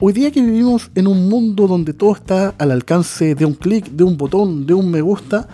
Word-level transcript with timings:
Hoy 0.00 0.12
día 0.12 0.30
que 0.30 0.40
vivimos 0.40 0.92
en 0.94 1.08
un 1.08 1.28
mundo 1.28 1.66
donde 1.66 1.92
todo 1.92 2.14
está 2.14 2.54
al 2.56 2.70
alcance 2.70 3.34
de 3.34 3.44
un 3.44 3.54
clic, 3.54 3.86
de 3.86 4.04
un 4.04 4.16
botón, 4.16 4.64
de 4.64 4.72
un 4.72 4.92
me 4.92 5.00
gusta, 5.00 5.48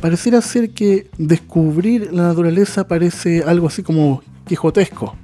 pareciera 0.00 0.40
ser 0.40 0.70
que 0.70 1.10
descubrir 1.18 2.10
la 2.10 2.22
naturaleza 2.28 2.88
parece 2.88 3.42
algo 3.42 3.66
así 3.66 3.82
como 3.82 4.22
quijotesco. 4.46 5.14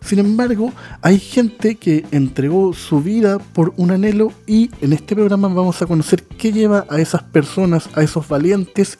Sin 0.00 0.20
embargo, 0.20 0.72
hay 1.02 1.18
gente 1.18 1.74
que 1.74 2.06
entregó 2.12 2.72
su 2.72 3.02
vida 3.02 3.38
por 3.38 3.74
un 3.76 3.90
anhelo 3.90 4.32
y 4.46 4.70
en 4.80 4.94
este 4.94 5.14
programa 5.14 5.48
vamos 5.48 5.82
a 5.82 5.86
conocer 5.86 6.22
qué 6.22 6.50
lleva 6.50 6.86
a 6.88 6.98
esas 6.98 7.22
personas, 7.24 7.90
a 7.94 8.02
esos 8.02 8.26
valientes 8.26 8.96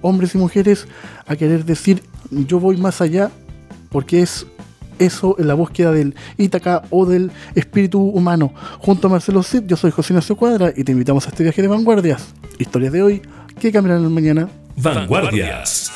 hombres 0.00 0.36
y 0.36 0.38
mujeres 0.38 0.86
a 1.26 1.34
querer 1.34 1.64
decir 1.64 2.04
yo 2.30 2.60
voy 2.60 2.76
más 2.76 3.00
allá 3.00 3.32
porque 3.90 4.22
es 4.22 4.46
eso 4.98 5.36
en 5.38 5.48
la 5.48 5.54
búsqueda 5.54 5.92
del 5.92 6.14
Ítaca 6.36 6.82
o 6.90 7.06
del 7.06 7.30
espíritu 7.54 8.00
humano. 8.00 8.52
Junto 8.78 9.08
a 9.08 9.10
Marcelo 9.10 9.42
Cid, 9.42 9.64
yo 9.66 9.76
soy 9.76 9.90
José 9.90 10.12
Ignacio 10.12 10.36
Cuadra 10.36 10.72
y 10.76 10.84
te 10.84 10.92
invitamos 10.92 11.26
a 11.26 11.30
este 11.30 11.42
viaje 11.42 11.62
de 11.62 11.68
vanguardias. 11.68 12.34
Historias 12.58 12.92
de 12.92 13.02
hoy 13.02 13.22
que 13.60 13.72
cambiarán 13.72 14.12
mañana. 14.12 14.48
Vanguardias. 14.76 15.92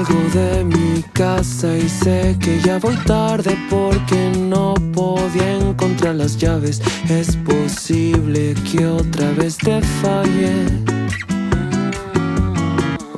Salgo 0.00 0.20
de 0.32 0.64
mi 0.64 1.02
casa 1.12 1.76
y 1.76 1.86
sé 1.86 2.34
que 2.40 2.58
ya 2.60 2.78
voy 2.78 2.96
tarde 3.04 3.54
porque 3.68 4.32
no 4.38 4.72
podía 4.94 5.58
encontrar 5.58 6.14
las 6.14 6.38
llaves. 6.38 6.80
Es 7.10 7.36
posible 7.36 8.54
que 8.70 8.86
otra 8.86 9.30
vez 9.32 9.58
te 9.58 9.82
falle. 10.00 10.64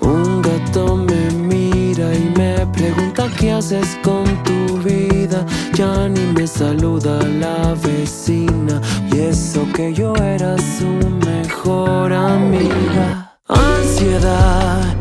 Un 0.00 0.42
gato 0.42 0.97
me 0.97 1.30
mira 1.30 2.12
y 2.14 2.33
me 2.36 2.66
pregunta 2.72 3.28
qué 3.38 3.53
haces 3.53 3.97
con 4.03 4.25
tu 4.42 4.78
vida. 4.78 5.47
Ya 5.75 6.08
ni 6.08 6.33
me 6.33 6.48
saluda 6.48 7.22
la 7.22 7.75
vecina. 7.75 8.80
Y 9.12 9.20
eso 9.20 9.64
que 9.72 9.94
yo 9.94 10.16
era 10.16 10.56
su 10.58 10.88
mejor 11.25 12.12
amiga. 12.12 13.38
Ansiedad 13.47 14.92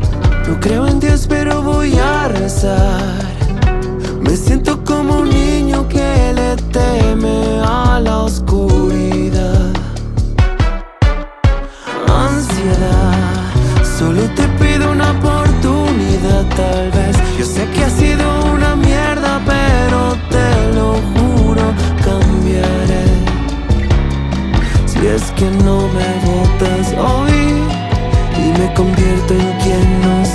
no 0.52 0.60
creo 0.60 0.86
en 0.86 1.00
Dios, 1.00 1.26
pero 1.28 1.62
voy 1.62 1.98
a 1.98 2.28
rezar. 2.28 3.22
Me 4.20 4.36
siento 4.36 4.84
como 4.84 5.20
un 5.20 5.30
niño 5.30 5.88
que 5.88 6.32
le 6.34 6.56
teme 6.70 7.60
a 7.64 7.98
la 8.00 8.18
oscuridad. 8.18 9.70
Ansiedad, 12.06 13.14
solo 13.98 14.22
te 14.36 14.46
pido 14.60 14.92
una 14.92 15.12
oportunidad, 15.12 16.44
tal 16.56 16.90
vez. 16.90 17.16
Yo 17.38 17.46
sé 17.46 17.66
que 17.74 17.84
ha 17.84 17.90
sido 17.90 18.24
una 18.52 18.76
mierda, 18.76 19.40
pero 19.46 20.00
te 20.34 20.74
lo 20.76 20.88
juro, 21.12 21.64
cambiaré. 22.04 23.06
Si 24.86 25.06
es 25.06 25.30
que 25.32 25.48
no 25.64 25.76
me 25.96 26.08
votas 26.26 26.86
hoy 26.98 27.82
y 28.38 28.58
me 28.58 28.72
convierto 28.74 29.34
en 29.34 29.52
quien 29.62 30.00
no 30.00 30.24
soy. 30.24 30.31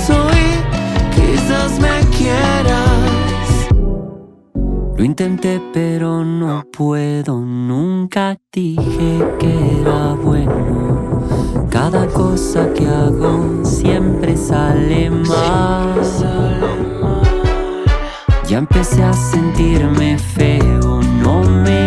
Lo 4.98 5.04
intenté 5.04 5.62
pero 5.72 6.24
no 6.24 6.64
puedo, 6.76 7.38
nunca 7.38 8.36
dije 8.52 9.24
que 9.38 9.80
era 9.80 10.14
bueno. 10.14 11.22
Cada 11.70 12.08
cosa 12.08 12.72
que 12.74 12.84
hago 12.84 13.64
siempre 13.64 14.36
sale 14.36 15.08
mal. 15.08 16.02
Ya 18.48 18.58
empecé 18.58 19.04
a 19.04 19.12
sentirme 19.12 20.18
feo, 20.18 21.00
no 21.22 21.44
me 21.44 21.77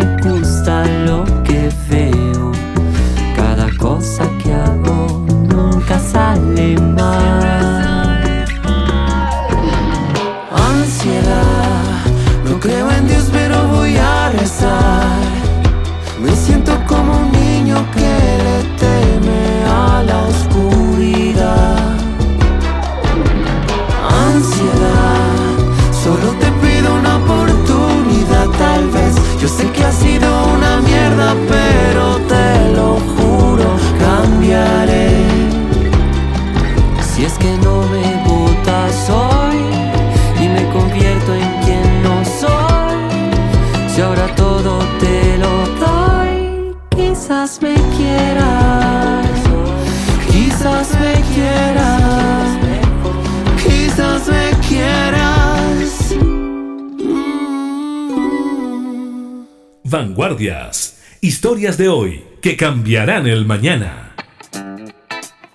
Vanguardias. 60.12 60.98
Historias 61.22 61.78
de 61.78 61.88
hoy 61.88 62.22
que 62.42 62.54
cambiarán 62.54 63.26
el 63.26 63.46
mañana. 63.46 64.14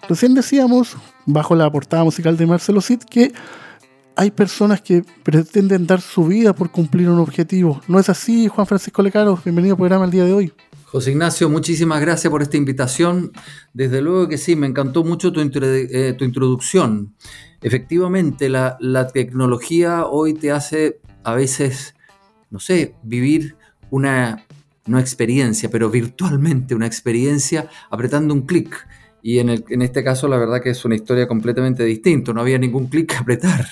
Recién 0.09 0.33
decíamos, 0.33 0.97
bajo 1.27 1.55
la 1.55 1.71
portada 1.71 2.03
musical 2.03 2.37
de 2.37 2.47
Marcelo 2.47 2.81
Cid, 2.81 3.01
que 3.07 3.33
hay 4.15 4.31
personas 4.31 4.81
que 4.81 5.03
pretenden 5.21 5.85
dar 5.85 6.01
su 6.01 6.25
vida 6.25 6.53
por 6.53 6.71
cumplir 6.71 7.07
un 7.07 7.19
objetivo. 7.19 7.81
¿No 7.87 7.99
es 7.99 8.09
así, 8.09 8.47
Juan 8.47 8.65
Francisco 8.65 9.03
Lecaro? 9.03 9.39
Bienvenido 9.45 9.73
al 9.75 9.77
programa 9.77 10.05
el 10.05 10.11
día 10.11 10.25
de 10.25 10.33
hoy. 10.33 10.53
José 10.85 11.11
Ignacio, 11.11 11.49
muchísimas 11.51 12.01
gracias 12.01 12.31
por 12.31 12.41
esta 12.41 12.57
invitación. 12.57 13.33
Desde 13.73 14.01
luego 14.01 14.27
que 14.27 14.39
sí, 14.39 14.55
me 14.55 14.65
encantó 14.65 15.03
mucho 15.03 15.31
tu, 15.31 15.39
introdu- 15.39 15.87
eh, 15.91 16.15
tu 16.17 16.25
introducción. 16.25 17.13
Efectivamente, 17.61 18.49
la, 18.49 18.75
la 18.79 19.07
tecnología 19.07 20.07
hoy 20.07 20.33
te 20.33 20.51
hace 20.51 20.99
a 21.23 21.35
veces, 21.35 21.93
no 22.49 22.59
sé, 22.59 22.95
vivir 23.03 23.55
una, 23.89 24.45
no 24.87 24.99
experiencia, 24.99 25.69
pero 25.69 25.89
virtualmente 25.89 26.75
una 26.75 26.87
experiencia 26.87 27.69
apretando 27.89 28.33
un 28.33 28.41
clic. 28.41 28.87
Y 29.21 29.39
en, 29.39 29.49
el- 29.49 29.65
este 29.81 30.03
caso, 30.03 30.27
la 30.27 30.37
verdad 30.37 30.61
que 30.61 30.69
es 30.69 30.85
una 30.85 30.95
historia 30.95 31.27
completamente 31.27 31.83
distinta. 31.83 32.33
No 32.33 32.41
había 32.41 32.57
ningún 32.57 32.87
clic 32.87 33.09
que 33.11 33.17
apretar. 33.17 33.65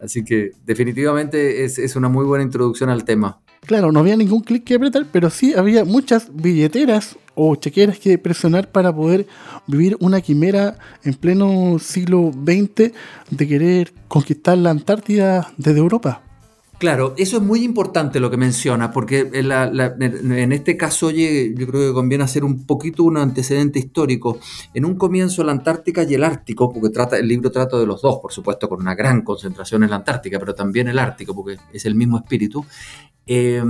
Así 0.00 0.24
que 0.24 0.52
definitivamente 0.64 1.64
es, 1.64 1.78
es 1.78 1.94
una 1.96 2.08
muy 2.08 2.24
buena 2.24 2.44
introducción 2.44 2.90
al 2.90 3.04
tema. 3.04 3.40
Claro, 3.66 3.92
no 3.92 4.00
había 4.00 4.16
ningún 4.16 4.40
clic 4.40 4.64
que 4.64 4.74
apretar, 4.74 5.06
pero 5.12 5.28
sí 5.28 5.52
había 5.54 5.84
muchas 5.84 6.30
billeteras 6.34 7.16
o 7.34 7.54
chequeras 7.56 7.98
que 7.98 8.16
presionar 8.16 8.70
para 8.72 8.94
poder 8.94 9.26
vivir 9.66 9.96
una 10.00 10.20
quimera 10.22 10.78
en 11.04 11.14
pleno 11.14 11.78
siglo 11.78 12.32
XX 12.32 12.92
de 13.30 13.48
querer 13.48 13.92
conquistar 14.08 14.56
la 14.56 14.70
Antártida 14.70 15.52
desde 15.58 15.78
Europa. 15.78 16.22
Claro, 16.80 17.12
eso 17.18 17.36
es 17.36 17.42
muy 17.42 17.62
importante 17.62 18.20
lo 18.20 18.30
que 18.30 18.38
menciona, 18.38 18.90
porque 18.90 19.30
en 19.34 20.52
este 20.52 20.78
caso, 20.78 21.08
oye, 21.08 21.52
yo 21.54 21.66
creo 21.66 21.88
que 21.88 21.92
conviene 21.92 22.24
hacer 22.24 22.42
un 22.42 22.64
poquito 22.64 23.04
un 23.04 23.18
antecedente 23.18 23.78
histórico. 23.78 24.38
En 24.72 24.86
un 24.86 24.96
comienzo 24.96 25.44
la 25.44 25.52
Antártica 25.52 26.04
y 26.04 26.14
el 26.14 26.24
Ártico, 26.24 26.72
porque 26.72 26.88
trata, 26.88 27.18
el 27.18 27.28
libro 27.28 27.50
trata 27.50 27.78
de 27.78 27.84
los 27.84 28.00
dos, 28.00 28.20
por 28.22 28.32
supuesto, 28.32 28.66
con 28.66 28.80
una 28.80 28.94
gran 28.94 29.20
concentración 29.20 29.84
en 29.84 29.90
la 29.90 29.96
Antártica, 29.96 30.38
pero 30.38 30.54
también 30.54 30.88
el 30.88 30.98
Ártico, 30.98 31.34
porque 31.34 31.58
es 31.70 31.84
el 31.84 31.94
mismo 31.94 32.16
espíritu, 32.16 32.64
eh, 33.26 33.62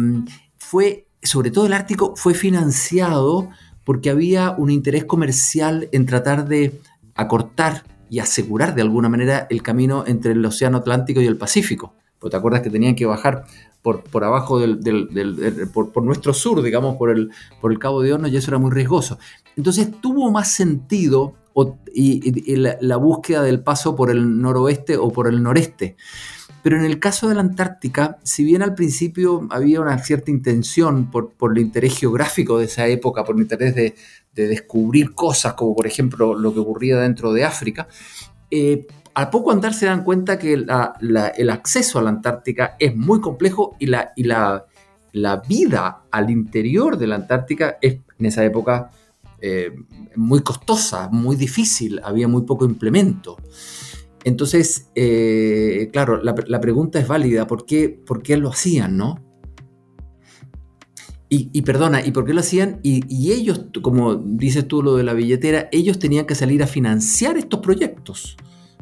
fue, 0.56 1.08
sobre 1.20 1.50
todo 1.50 1.66
el 1.66 1.72
Ártico, 1.72 2.14
fue 2.14 2.34
financiado 2.34 3.48
porque 3.82 4.10
había 4.10 4.52
un 4.52 4.70
interés 4.70 5.04
comercial 5.04 5.88
en 5.90 6.06
tratar 6.06 6.46
de 6.46 6.80
acortar 7.16 7.82
y 8.08 8.20
asegurar 8.20 8.76
de 8.76 8.82
alguna 8.82 9.08
manera 9.08 9.48
el 9.50 9.64
camino 9.64 10.04
entre 10.06 10.30
el 10.30 10.44
Océano 10.44 10.78
Atlántico 10.78 11.20
y 11.20 11.26
el 11.26 11.36
Pacífico. 11.36 11.96
Porque 12.20 12.32
te 12.32 12.36
acuerdas 12.36 12.60
que 12.60 12.70
tenían 12.70 12.94
que 12.94 13.06
bajar 13.06 13.46
por, 13.82 14.04
por 14.04 14.24
abajo 14.24 14.60
del, 14.60 14.78
por, 15.72 16.02
nuestro 16.04 16.34
sur, 16.34 16.62
digamos, 16.62 16.96
por 16.96 17.10
el, 17.10 17.30
por 17.60 17.72
el 17.72 17.78
Cabo 17.78 18.02
de 18.02 18.12
Hornos, 18.12 18.30
y 18.30 18.36
eso 18.36 18.50
era 18.50 18.58
muy 18.58 18.70
riesgoso. 18.70 19.18
Entonces 19.56 19.90
tuvo 20.00 20.30
más 20.30 20.52
sentido 20.52 21.34
y, 21.92 22.56
la, 22.56 22.96
búsqueda 22.96 23.42
del 23.42 23.62
paso 23.62 23.96
por 23.96 24.10
el 24.10 24.40
noroeste 24.40 24.96
o 24.96 25.10
por 25.10 25.28
el 25.28 25.42
noreste. 25.42 25.96
Pero 26.62 26.76
en 26.76 26.84
el 26.84 27.00
caso 27.00 27.28
de 27.28 27.34
la 27.34 27.40
Antártica, 27.40 28.18
si 28.22 28.44
bien 28.44 28.62
al 28.62 28.74
principio 28.74 29.48
había 29.50 29.80
una 29.80 29.96
cierta 29.98 30.30
intención 30.30 31.10
por, 31.10 31.32
por 31.32 31.52
el 31.52 31.64
interés 31.64 31.98
geográfico 31.98 32.58
de 32.58 32.66
esa 32.66 32.86
época, 32.86 33.24
por 33.24 33.34
el 33.36 33.42
interés 33.42 33.74
de, 33.74 33.94
de 34.34 34.48
descubrir 34.48 35.14
cosas, 35.14 35.54
como 35.54 35.74
por 35.74 35.86
ejemplo 35.86 36.34
lo 36.34 36.52
que 36.52 36.60
ocurría 36.60 36.98
dentro 36.98 37.32
de 37.32 37.44
África, 37.44 37.88
eh, 38.50 38.86
al 39.14 39.30
poco 39.30 39.50
andar 39.50 39.74
se 39.74 39.86
dan 39.86 40.04
cuenta 40.04 40.38
que 40.38 40.54
el 40.54 41.50
acceso 41.50 41.98
a 41.98 42.02
la 42.02 42.10
Antártica 42.10 42.76
es 42.78 42.94
muy 42.96 43.20
complejo 43.20 43.76
y, 43.78 43.86
la, 43.86 44.12
y 44.16 44.24
la, 44.24 44.66
vida 45.48 46.02
al 46.10 46.30
interior 46.30 46.96
de 46.96 47.06
la 47.06 47.16
Antártica 47.16 47.78
es 47.80 47.98
en 48.18 48.26
esa 48.26 48.44
época 48.44 48.90
eh, 49.40 49.72
muy 50.16 50.40
costosa, 50.42 51.08
muy 51.10 51.36
difícil, 51.36 52.00
había 52.04 52.28
muy 52.28 52.42
poco 52.42 52.64
implemento. 52.64 53.36
Entonces, 54.24 54.90
eh, 54.94 55.88
claro, 55.92 56.22
la, 56.22 56.60
pregunta 56.60 56.98
es 56.98 57.08
válida, 57.08 57.46
¿por 57.46 57.64
qué, 57.64 57.88
¿por 57.88 58.22
qué 58.22 58.36
lo 58.36 58.50
hacían, 58.50 58.96
no? 58.96 59.18
Y, 61.32 61.62
perdona, 61.62 62.04
¿y 62.04 62.10
por 62.10 62.24
qué 62.24 62.34
lo 62.34 62.40
hacían? 62.40 62.80
Y, 62.82 63.30
ellos, 63.30 63.66
como 63.82 64.16
dices 64.16 64.66
tú 64.66 64.82
lo 64.82 64.96
de 64.96 65.04
la 65.04 65.12
billetera, 65.12 65.68
ellos 65.70 66.00
tenían 66.00 66.26
que 66.26 66.34
salir 66.34 66.60
a 66.60 66.66
financiar 66.66 67.38
estos 67.38 67.60
proyectos, 67.60 68.36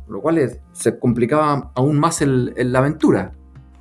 lo 0.08 0.20
cual 0.20 0.60
se 0.72 0.98
complicaba 0.98 1.72
aún 1.74 1.98
más 1.98 2.22
la 2.22 2.78
aventura. 2.78 3.34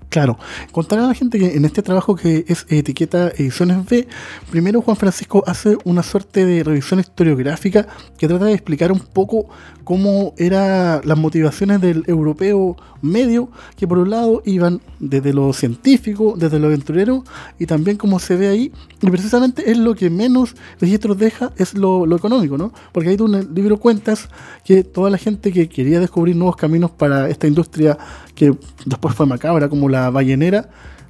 Claro, 0.09 0.37
contaré 0.71 1.01
a 1.01 1.07
la 1.07 1.13
gente 1.13 1.37
que 1.37 1.57
en 1.57 1.65
este 1.65 1.81
trabajo 1.81 2.15
que 2.15 2.45
es 2.47 2.65
etiqueta 2.69 3.27
Ediciones 3.27 3.85
B, 3.85 4.07
primero 4.49 4.81
Juan 4.81 4.95
Francisco 4.95 5.43
hace 5.45 5.77
una 5.83 6.01
suerte 6.01 6.45
de 6.45 6.63
revisión 6.63 7.01
historiográfica 7.01 7.87
que 8.17 8.27
trata 8.27 8.45
de 8.45 8.53
explicar 8.53 8.93
un 8.93 8.99
poco 8.99 9.49
cómo 9.83 10.33
eran 10.37 11.01
las 11.03 11.17
motivaciones 11.17 11.81
del 11.81 12.03
europeo 12.07 12.77
medio, 13.01 13.49
que 13.75 13.87
por 13.87 13.97
un 13.99 14.09
lado 14.09 14.41
iban 14.45 14.81
desde 14.99 15.33
lo 15.33 15.53
científico, 15.53 16.35
desde 16.37 16.59
lo 16.59 16.67
aventurero, 16.67 17.23
y 17.59 17.65
también 17.65 17.97
como 17.97 18.19
se 18.19 18.35
ve 18.35 18.47
ahí, 18.47 18.71
y 19.01 19.09
precisamente 19.09 19.71
es 19.71 19.77
lo 19.77 19.93
que 19.93 20.09
menos 20.09 20.55
registros 20.81 21.17
deja, 21.17 21.51
es 21.57 21.73
lo, 21.73 22.05
lo 22.05 22.15
económico, 22.15 22.57
¿no? 22.57 22.73
Porque 22.91 23.09
ahí 23.09 23.17
tú 23.17 23.27
en 23.27 23.35
el 23.35 23.53
libro 23.53 23.77
cuentas 23.77 24.29
que 24.65 24.83
toda 24.83 25.09
la 25.09 25.17
gente 25.17 25.51
que 25.51 25.69
quería 25.69 25.99
descubrir 25.99 26.35
nuevos 26.35 26.55
caminos 26.55 26.91
para 26.91 27.29
esta 27.29 27.47
industria 27.47 27.97
que 28.35 28.55
después 28.85 29.15
fue 29.15 29.25
macabra, 29.25 29.69
como 29.69 29.89
la 29.89 29.96
ballenera, 30.11 30.69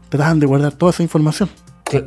trataban 0.10 0.40
de 0.40 0.46
guardar 0.46 0.74
toda 0.74 0.92
esa 0.92 1.04
información. 1.04 1.50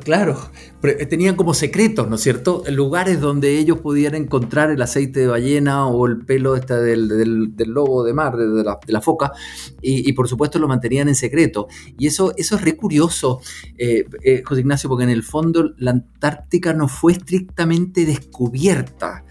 Claro, 0.05 0.39
eh, 0.83 1.07
tenían 1.07 1.37
como 1.37 1.55
secretos, 1.55 2.07
¿no 2.07 2.17
es 2.17 2.21
cierto? 2.21 2.63
Lugares 2.69 3.19
donde 3.19 3.57
ellos 3.59 3.79
podían 3.79 4.15
encontrar 4.15 4.71
el 4.71 4.83
aceite 4.83 5.21
de 5.21 5.27
ballena 5.27 5.87
o 5.87 6.07
el 6.07 6.19
pelo 6.19 6.55
este 6.55 6.75
del, 6.75 7.57
del, 7.57 7.71
lobo 7.71 8.05
de 8.05 8.13
mar, 8.13 8.37
de 8.37 8.63
la, 8.63 8.79
de 8.87 8.93
la 8.93 9.01
foca, 9.01 9.33
y, 9.81 10.13
por 10.13 10.29
supuesto 10.29 10.59
lo 10.59 10.69
mantenían 10.69 11.09
en 11.09 11.15
secreto. 11.15 11.69
Y 11.99 12.09
eso, 12.09 12.35
eso 12.37 12.57
es 12.57 12.63
re 12.63 12.77
curioso, 12.77 13.41
eh, 13.79 14.05
eh, 14.23 14.43
José 14.45 14.61
Ignacio, 14.61 14.91
porque 14.91 15.05
en 15.05 15.11
el 15.11 15.23
fondo 15.23 15.73
la 15.79 15.93
Antártica 15.93 16.75
no 16.75 16.87
fue 16.87 17.13
estrictamente 17.13 18.05
descubierta. 18.05 19.25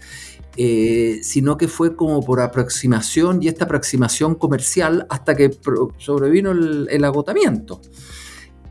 Sino 1.22 1.56
que 1.56 1.68
fue 1.68 1.96
como 1.96 2.22
por 2.22 2.40
aproximación 2.40 3.42
y 3.42 3.48
esta 3.48 3.64
aproximación 3.64 4.34
comercial 4.34 5.06
hasta 5.08 5.34
que 5.34 5.50
sobrevino 5.98 6.50
el 6.50 7.04
agotamiento. 7.04 7.80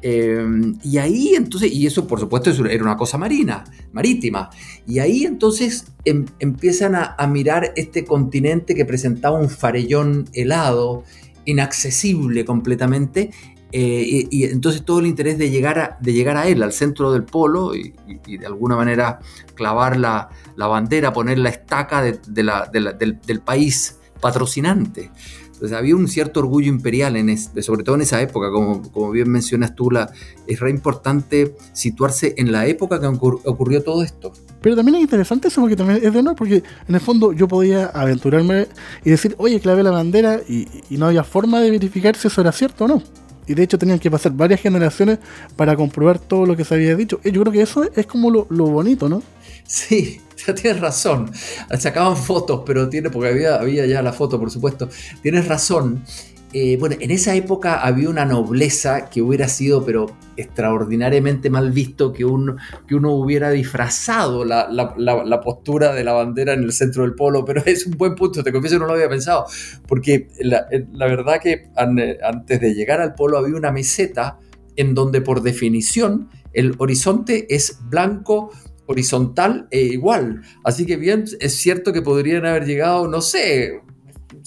Em, 0.01 0.77
y 0.81 0.97
ahí 0.97 1.35
entonces, 1.35 1.71
y 1.73 1.85
eso 1.85 2.07
por 2.07 2.19
supuesto 2.19 2.49
era 2.65 2.83
una 2.83 2.95
cosa 2.95 3.17
marina, 3.17 3.65
marítima, 3.91 4.49
y 4.87 4.99
ahí 4.99 5.25
entonces 5.25 5.85
em, 6.05 6.25
empiezan 6.39 6.95
a, 6.95 7.15
mirar 7.27 7.73
este 7.75 8.05
continente 8.05 8.75
que 8.75 8.85
presentaba 8.85 9.37
un 9.37 9.49
farellón 9.49 10.29
helado, 10.33 11.03
inaccesible 11.45 12.45
completamente, 12.45 13.31
eh, 13.71 14.27
y, 14.29 14.43
entonces 14.45 14.83
todo 14.83 14.99
el 14.99 15.05
interés 15.05 15.37
de 15.37 15.49
llegar 15.49 15.79
a, 15.79 15.97
de 15.99 16.13
llegar 16.13 16.37
a 16.37 16.47
él, 16.47 16.63
al 16.63 16.73
centro 16.73 17.11
del 17.11 17.23
polo, 17.23 17.75
y, 17.75 17.93
de 18.37 18.45
alguna 18.45 18.75
manera 18.75 19.19
clavar 19.55 19.97
la, 19.97 20.29
bandera, 20.55 21.13
poner 21.13 21.39
la 21.39 21.49
estaca 21.49 22.01
del 22.01 23.41
país 23.43 23.99
patrocinante. 24.19 25.11
Entonces 25.59 25.77
había 25.77 25.93
un 25.93 26.07
cierto 26.07 26.39
orgullo 26.39 26.69
imperial, 26.69 27.17
en 27.17 27.37
sobre 27.37 27.83
todo 27.83 27.95
en 27.95 28.01
esa 28.01 28.21
época, 28.21 28.49
como, 28.49 28.81
como 28.93 29.11
bien 29.11 29.29
mencionas 29.29 29.75
tú, 29.75 29.91
la, 29.91 30.09
es 30.47 30.57
re 30.61 30.69
importante 30.69 31.53
situarse 31.73 32.33
en 32.37 32.53
la 32.53 32.65
época 32.65 33.01
que 33.01 33.07
ocurrió 33.07 33.83
todo 33.83 34.01
esto. 34.01 34.31
Pero 34.61 34.77
también 34.77 34.95
es 34.95 35.01
interesante 35.01 35.49
eso 35.49 35.59
porque 35.59 35.75
también 35.75 35.99
es 36.01 36.13
de 36.13 36.19
honor, 36.19 36.37
porque 36.37 36.63
en 36.87 36.95
el 36.95 37.01
fondo 37.01 37.33
yo 37.33 37.49
podía 37.49 37.87
aventurarme 37.87 38.67
y 39.03 39.09
decir, 39.09 39.35
oye, 39.37 39.59
clavé 39.59 39.83
la 39.83 39.91
bandera 39.91 40.39
y, 40.47 40.65
no 40.91 41.07
había 41.07 41.25
forma 41.25 41.59
de 41.59 41.71
verificar 41.71 42.15
si 42.15 42.29
eso 42.29 42.39
era 42.39 42.53
cierto 42.53 42.85
o 42.85 42.87
no. 42.87 43.03
Y 43.49 43.55
de 43.55 43.63
hecho 43.63 43.79
tenían 43.79 43.97
que 43.97 44.11
pasar 44.11 44.31
varias 44.31 44.61
generaciones 44.61 45.17
para 45.55 45.75
comprobar 45.75 46.19
todo 46.19 46.45
lo 46.45 46.55
que 46.55 46.63
se 46.63 46.75
había 46.75 46.95
dicho. 46.95 47.19
Y 47.23 47.31
yo 47.31 47.41
creo 47.41 47.51
que 47.51 47.61
eso 47.61 47.83
es 47.95 48.05
como 48.05 48.29
lo, 48.29 48.45
lo 48.51 48.67
bonito, 48.67 49.09
¿no? 49.09 49.23
Sí, 49.65 50.21
tienes 50.61 50.79
razón. 50.79 51.31
Sacaban 51.79 52.15
fotos, 52.15 52.61
pero 52.63 52.87
tiene, 52.89 53.09
porque 53.09 53.29
había, 53.29 53.55
había 53.55 53.85
ya 53.87 54.01
la 54.03 54.13
foto, 54.13 54.39
por 54.39 54.51
supuesto. 54.51 54.87
Tienes 55.23 55.47
razón. 55.47 56.03
Eh, 56.51 56.77
bueno, 56.79 56.95
en 56.99 57.11
esa 57.11 57.35
época 57.35 57.79
había 57.81 58.09
una 58.09 58.25
nobleza 58.25 59.07
que 59.09 59.21
hubiera 59.21 59.47
sido, 59.47 59.85
pero 59.85 60.07
extraordinariamente 60.35 61.51
mal 61.51 61.71
visto 61.71 62.11
que, 62.11 62.25
un, 62.25 62.57
que 62.87 62.95
uno 62.95 63.13
hubiera 63.13 63.51
disfrazado 63.51 64.43
la, 64.45 64.67
la, 64.71 65.41
postura 65.41 65.93
de 65.93 66.03
la 66.03 66.13
bandera 66.13 66.53
en 66.53 66.63
el 66.63 66.73
centro 66.73 67.03
del 67.03 67.13
polo, 67.13 67.45
pero 67.45 67.61
es 67.65 67.85
un 67.85 67.97
buen 67.97 68.15
punto, 68.15 68.43
te 68.43 68.51
confieso, 68.51 68.79
no 68.79 68.87
lo 68.87 68.93
había 68.93 69.09
pensado, 69.09 69.45
porque 69.87 70.27
la, 70.39 70.65
verdad 71.05 71.39
que 71.39 71.67
antes 71.75 72.59
de 72.59 72.73
llegar 72.73 72.99
al 72.99 73.13
polo 73.13 73.37
había 73.37 73.55
una 73.55 73.71
meseta 73.71 74.39
en 74.75 74.95
donde 74.95 75.21
por 75.21 75.43
definición 75.43 76.29
el 76.53 76.73
horizonte 76.79 77.53
es 77.53 77.79
blanco 77.89 78.49
horizontal 78.87 79.67
e 79.69 79.81
igual. 79.81 80.41
Así 80.63 80.87
que 80.87 80.95
bien, 80.95 81.25
es 81.39 81.57
cierto 81.57 81.93
que 81.93 82.01
podrían 82.01 82.47
haber 82.47 82.65
llegado, 82.65 83.07
no 83.07 83.21
sé, 83.21 83.81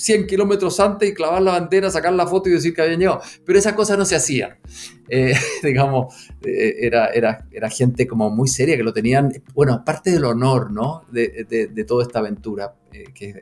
100 0.02 0.26
kilómetros 0.26 0.80
antes 0.80 1.08
y 1.08 1.14
clavar 1.14 1.42
la 1.42 1.52
bandera, 1.52 1.88
sacar 1.90 2.12
la 2.12 2.26
foto 2.26 2.48
y 2.48 2.52
decir 2.52 2.74
que 2.74 2.82
habían 2.82 2.98
llegado. 2.98 3.20
Pero 3.44 3.58
esas 3.58 3.74
cosas 3.74 3.96
no 3.96 4.04
se 4.04 4.16
hacían. 4.16 4.58
Eh, 5.08 5.32
digamos, 5.62 6.28
eh, 6.44 6.74
era, 6.80 7.06
era, 7.06 7.46
era, 7.52 7.70
gente 7.70 8.06
como 8.06 8.28
muy 8.28 8.48
seria 8.48 8.76
que 8.76 8.82
lo 8.82 8.92
tenían, 8.92 9.32
bueno, 9.54 9.84
parte 9.84 10.10
del 10.10 10.24
honor, 10.24 10.72
¿no? 10.72 11.04
De, 11.10 11.46
de, 11.48 11.84
toda 11.84 12.02
esta 12.02 12.18
aventura, 12.18 12.74
eh, 12.92 13.04
que 13.14 13.34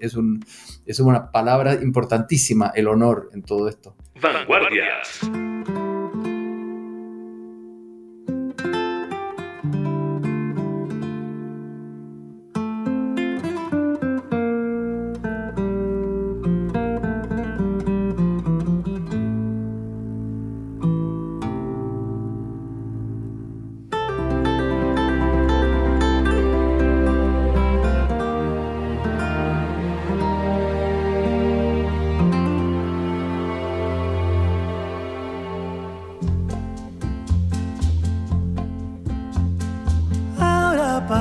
es, 0.00 0.14
un, 0.14 0.44
es 0.86 1.00
una 1.00 1.32
palabra 1.32 1.74
importantísima, 1.74 2.72
el 2.74 2.86
honor 2.86 3.30
en 3.32 3.42
todo 3.42 3.68
esto. 3.68 3.96
Vanguardia. 4.20 4.84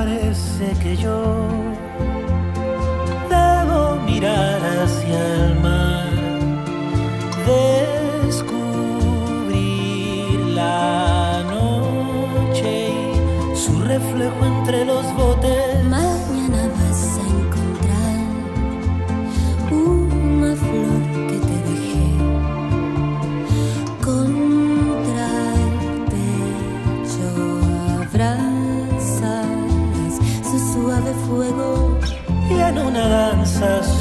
parece 0.04 0.66
que 0.82 0.98
yo 0.98 1.18
debo 3.30 3.96
mirar 4.06 4.60
hacia 4.82 5.20
el 5.46 5.56
mar, 5.62 6.12
descubrir 8.26 8.52
la 10.62 11.44
noche 11.56 12.90
y 13.54 13.56
su 13.56 13.82
reflejo 13.82 14.46
entre 14.46 14.84
los 14.84 15.06
botes. 15.16 15.73
Jesus. 33.64 33.93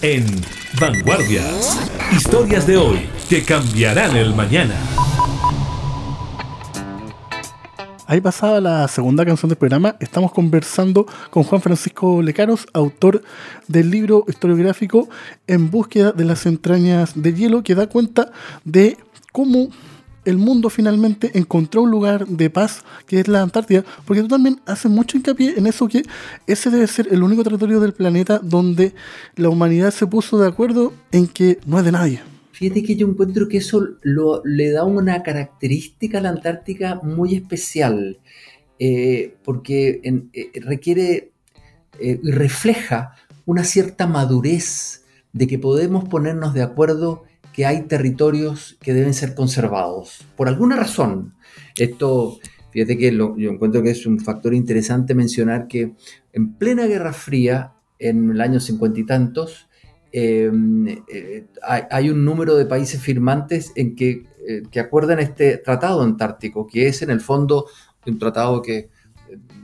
En 0.00 0.26
Vanguardias. 0.80 1.88
Historias 2.10 2.66
de 2.66 2.76
hoy 2.76 3.08
que 3.28 3.44
cambiarán 3.44 4.16
el 4.16 4.34
mañana. 4.34 4.74
Ahí 8.08 8.20
pasaba 8.20 8.60
la 8.60 8.88
segunda 8.88 9.24
canción 9.24 9.50
del 9.50 9.58
programa. 9.58 9.94
Estamos 10.00 10.32
conversando 10.32 11.06
con 11.30 11.44
Juan 11.44 11.62
Francisco 11.62 12.20
Lecaros, 12.22 12.66
autor 12.72 13.22
del 13.68 13.88
libro 13.88 14.24
historiográfico 14.26 15.08
En 15.46 15.70
búsqueda 15.70 16.10
de 16.10 16.24
las 16.24 16.44
entrañas 16.44 17.12
de 17.14 17.32
hielo, 17.32 17.62
que 17.62 17.76
da 17.76 17.86
cuenta 17.86 18.32
de 18.64 18.96
cómo 19.30 19.68
el 20.24 20.38
mundo 20.38 20.70
finalmente 20.70 21.30
encontró 21.38 21.82
un 21.82 21.90
lugar 21.90 22.26
de 22.26 22.48
paz 22.50 22.84
que 23.06 23.20
es 23.20 23.28
la 23.28 23.42
Antártida, 23.42 23.84
porque 24.04 24.22
tú 24.22 24.28
también 24.28 24.60
haces 24.66 24.90
mucho 24.90 25.16
hincapié 25.16 25.54
en 25.58 25.66
eso 25.66 25.88
que 25.88 26.02
ese 26.46 26.70
debe 26.70 26.86
ser 26.86 27.08
el 27.10 27.22
único 27.22 27.42
territorio 27.42 27.80
del 27.80 27.92
planeta 27.92 28.38
donde 28.38 28.94
la 29.36 29.48
humanidad 29.48 29.90
se 29.90 30.06
puso 30.06 30.38
de 30.38 30.48
acuerdo 30.48 30.92
en 31.10 31.26
que 31.26 31.58
no 31.66 31.78
es 31.78 31.84
de 31.84 31.92
nadie. 31.92 32.20
Fíjate 32.52 32.82
que 32.84 32.94
yo 32.96 33.08
encuentro 33.08 33.48
que 33.48 33.56
eso 33.56 33.86
lo- 34.02 34.42
le 34.44 34.70
da 34.70 34.84
una 34.84 35.22
característica 35.22 36.18
a 36.18 36.20
la 36.20 36.28
Antártica 36.28 37.00
muy 37.02 37.34
especial, 37.34 38.18
eh, 38.78 39.36
porque 39.44 40.00
eh, 40.32 40.60
requiere 40.60 41.32
eh, 41.98 42.20
y 42.22 42.30
refleja 42.30 43.14
una 43.46 43.64
cierta 43.64 44.06
madurez 44.06 45.04
de 45.32 45.46
que 45.46 45.58
podemos 45.58 46.04
ponernos 46.08 46.54
de 46.54 46.62
acuerdo 46.62 47.24
que 47.52 47.66
hay 47.66 47.82
territorios 47.82 48.76
que 48.80 48.94
deben 48.94 49.14
ser 49.14 49.34
conservados, 49.34 50.26
por 50.36 50.48
alguna 50.48 50.76
razón. 50.76 51.34
Esto, 51.76 52.38
fíjate 52.70 52.96
que 52.96 53.14
yo 53.14 53.50
encuentro 53.50 53.82
que 53.82 53.90
es 53.90 54.06
un 54.06 54.20
factor 54.20 54.54
interesante 54.54 55.14
mencionar 55.14 55.68
que 55.68 55.92
en 56.32 56.54
plena 56.54 56.86
Guerra 56.86 57.12
Fría, 57.12 57.72
en 57.98 58.30
el 58.30 58.40
año 58.40 58.60
cincuenta 58.60 59.00
y 59.00 59.04
tantos, 59.04 59.68
eh, 60.12 60.50
eh, 61.12 61.46
hay, 61.62 61.82
hay 61.90 62.10
un 62.10 62.24
número 62.24 62.56
de 62.56 62.66
países 62.66 63.00
firmantes 63.00 63.72
en 63.76 63.96
que, 63.96 64.26
eh, 64.46 64.62
que 64.70 64.80
acuerdan 64.80 65.20
este 65.20 65.56
tratado 65.58 66.02
antártico, 66.02 66.66
que 66.66 66.88
es 66.88 67.02
en 67.02 67.10
el 67.10 67.20
fondo 67.20 67.66
un 68.06 68.18
tratado 68.18 68.60
que 68.62 68.76
eh, 68.78 68.88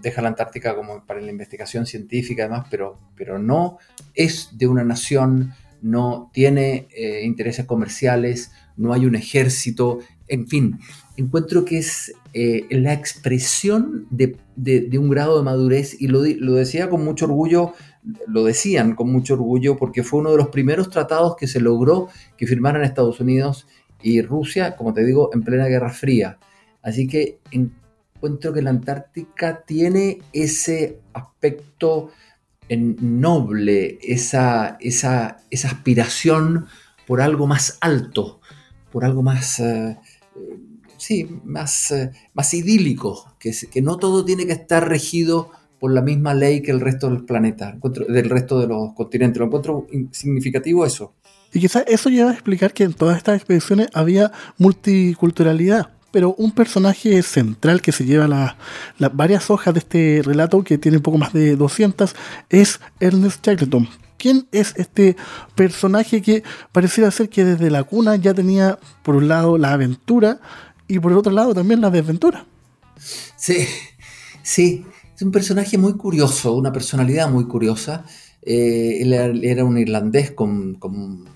deja 0.02 0.22
la 0.22 0.28
Antártica 0.28 0.74
como 0.74 1.04
para 1.04 1.20
la 1.20 1.30
investigación 1.30 1.86
científica 1.86 2.44
además, 2.44 2.66
pero, 2.70 2.98
pero 3.16 3.38
no 3.38 3.78
es 4.14 4.50
de 4.52 4.66
una 4.66 4.84
nación, 4.84 5.52
no 5.82 6.30
tiene 6.32 6.88
eh, 6.94 7.22
intereses 7.24 7.66
comerciales, 7.66 8.50
no 8.76 8.92
hay 8.92 9.06
un 9.06 9.14
ejército, 9.14 9.98
en 10.28 10.46
fin, 10.46 10.78
encuentro 11.16 11.64
que 11.64 11.78
es 11.78 12.12
eh, 12.34 12.66
la 12.70 12.92
expresión 12.92 14.06
de, 14.10 14.36
de- 14.56 14.98
un 14.98 15.08
grado 15.08 15.38
de 15.38 15.44
madurez 15.44 16.00
y 16.00 16.08
lo, 16.08 16.22
lo 16.24 16.54
decía 16.54 16.88
con 16.90 17.04
mucho 17.04 17.24
orgullo 17.24 17.72
lo 18.26 18.44
decían 18.44 18.94
con 18.94 19.10
mucho 19.10 19.34
orgullo 19.34 19.76
porque 19.76 20.02
fue 20.02 20.20
uno 20.20 20.30
de 20.30 20.36
los 20.38 20.48
primeros 20.48 20.88
tratados 20.88 21.36
que 21.36 21.46
se 21.46 21.60
logró 21.60 22.08
que 22.38 22.46
firmaran 22.46 22.82
Estados 22.84 23.20
Unidos 23.20 23.66
y 24.00 24.22
Rusia, 24.22 24.76
como 24.76 24.94
te 24.94 25.04
digo, 25.04 25.30
en 25.34 25.42
plena 25.42 25.66
Guerra 25.66 25.90
Fría. 25.90 26.38
Así 26.80 27.06
que 27.08 27.40
encuentro 27.50 28.52
que 28.52 28.62
la 28.62 28.70
Antártica 28.70 29.62
tiene 29.66 30.20
ese 30.32 31.00
aspecto 31.12 32.10
noble, 32.76 33.98
esa, 34.02 34.76
esa, 34.80 35.38
esa 35.50 35.68
aspiración 35.68 36.66
por 37.06 37.20
algo 37.20 37.46
más 37.46 37.78
alto, 37.80 38.40
por 38.92 39.04
algo 39.04 39.22
más, 39.22 39.58
eh, 39.60 39.96
eh, 40.36 40.58
sí, 40.96 41.28
más, 41.44 41.90
eh, 41.90 42.10
más 42.34 42.52
idílico, 42.54 43.34
que, 43.38 43.52
que 43.70 43.82
no 43.82 43.96
todo 43.96 44.24
tiene 44.24 44.46
que 44.46 44.52
estar 44.52 44.88
regido 44.88 45.50
por 45.80 45.92
la 45.92 46.02
misma 46.02 46.34
ley 46.34 46.60
que 46.62 46.70
el 46.70 46.80
resto 46.80 47.08
del 47.08 47.24
planeta, 47.24 47.78
del 48.08 48.28
resto 48.28 48.60
de 48.60 48.66
los 48.66 48.92
continentes. 48.94 49.38
Lo 49.38 49.46
encuentro 49.46 49.86
significativo 50.10 50.84
eso. 50.84 51.14
Y 51.52 51.60
quizás 51.60 51.84
eso 51.86 52.10
lleva 52.10 52.30
a 52.30 52.34
explicar 52.34 52.72
que 52.72 52.84
en 52.84 52.92
todas 52.92 53.16
estas 53.16 53.36
expediciones 53.36 53.88
había 53.94 54.32
multiculturalidad. 54.58 55.97
Pero 56.10 56.34
un 56.38 56.52
personaje 56.52 57.22
central 57.22 57.82
que 57.82 57.92
se 57.92 58.04
lleva 58.04 58.26
las 58.26 59.16
varias 59.16 59.50
hojas 59.50 59.74
de 59.74 59.80
este 59.80 60.22
relato, 60.24 60.64
que 60.64 60.78
tiene 60.78 60.96
un 60.98 61.02
poco 61.02 61.18
más 61.18 61.32
de 61.32 61.56
200, 61.56 62.14
es 62.48 62.80
Ernest 63.00 63.44
Shackleton. 63.46 63.88
¿Quién 64.16 64.48
es 64.50 64.74
este 64.76 65.16
personaje 65.54 66.22
que 66.22 66.42
pareciera 66.72 67.10
ser 67.10 67.28
que 67.28 67.44
desde 67.44 67.70
la 67.70 67.84
cuna 67.84 68.16
ya 68.16 68.34
tenía, 68.34 68.78
por 69.04 69.14
un 69.14 69.28
lado, 69.28 69.58
la 69.58 69.72
aventura 69.72 70.40
y 70.88 70.98
por 70.98 71.12
el 71.12 71.18
otro 71.18 71.32
lado 71.32 71.54
también 71.54 71.80
la 71.80 71.90
desventura? 71.90 72.46
Sí, 73.36 73.66
sí, 74.42 74.84
es 75.14 75.22
un 75.22 75.30
personaje 75.30 75.78
muy 75.78 75.94
curioso, 75.94 76.54
una 76.54 76.72
personalidad 76.72 77.30
muy 77.30 77.46
curiosa. 77.46 78.04
Eh, 78.42 79.02
él 79.02 79.12
era 79.44 79.64
un 79.64 79.78
irlandés 79.78 80.32
con, 80.32 80.74
con, 80.74 80.94
un 80.96 81.28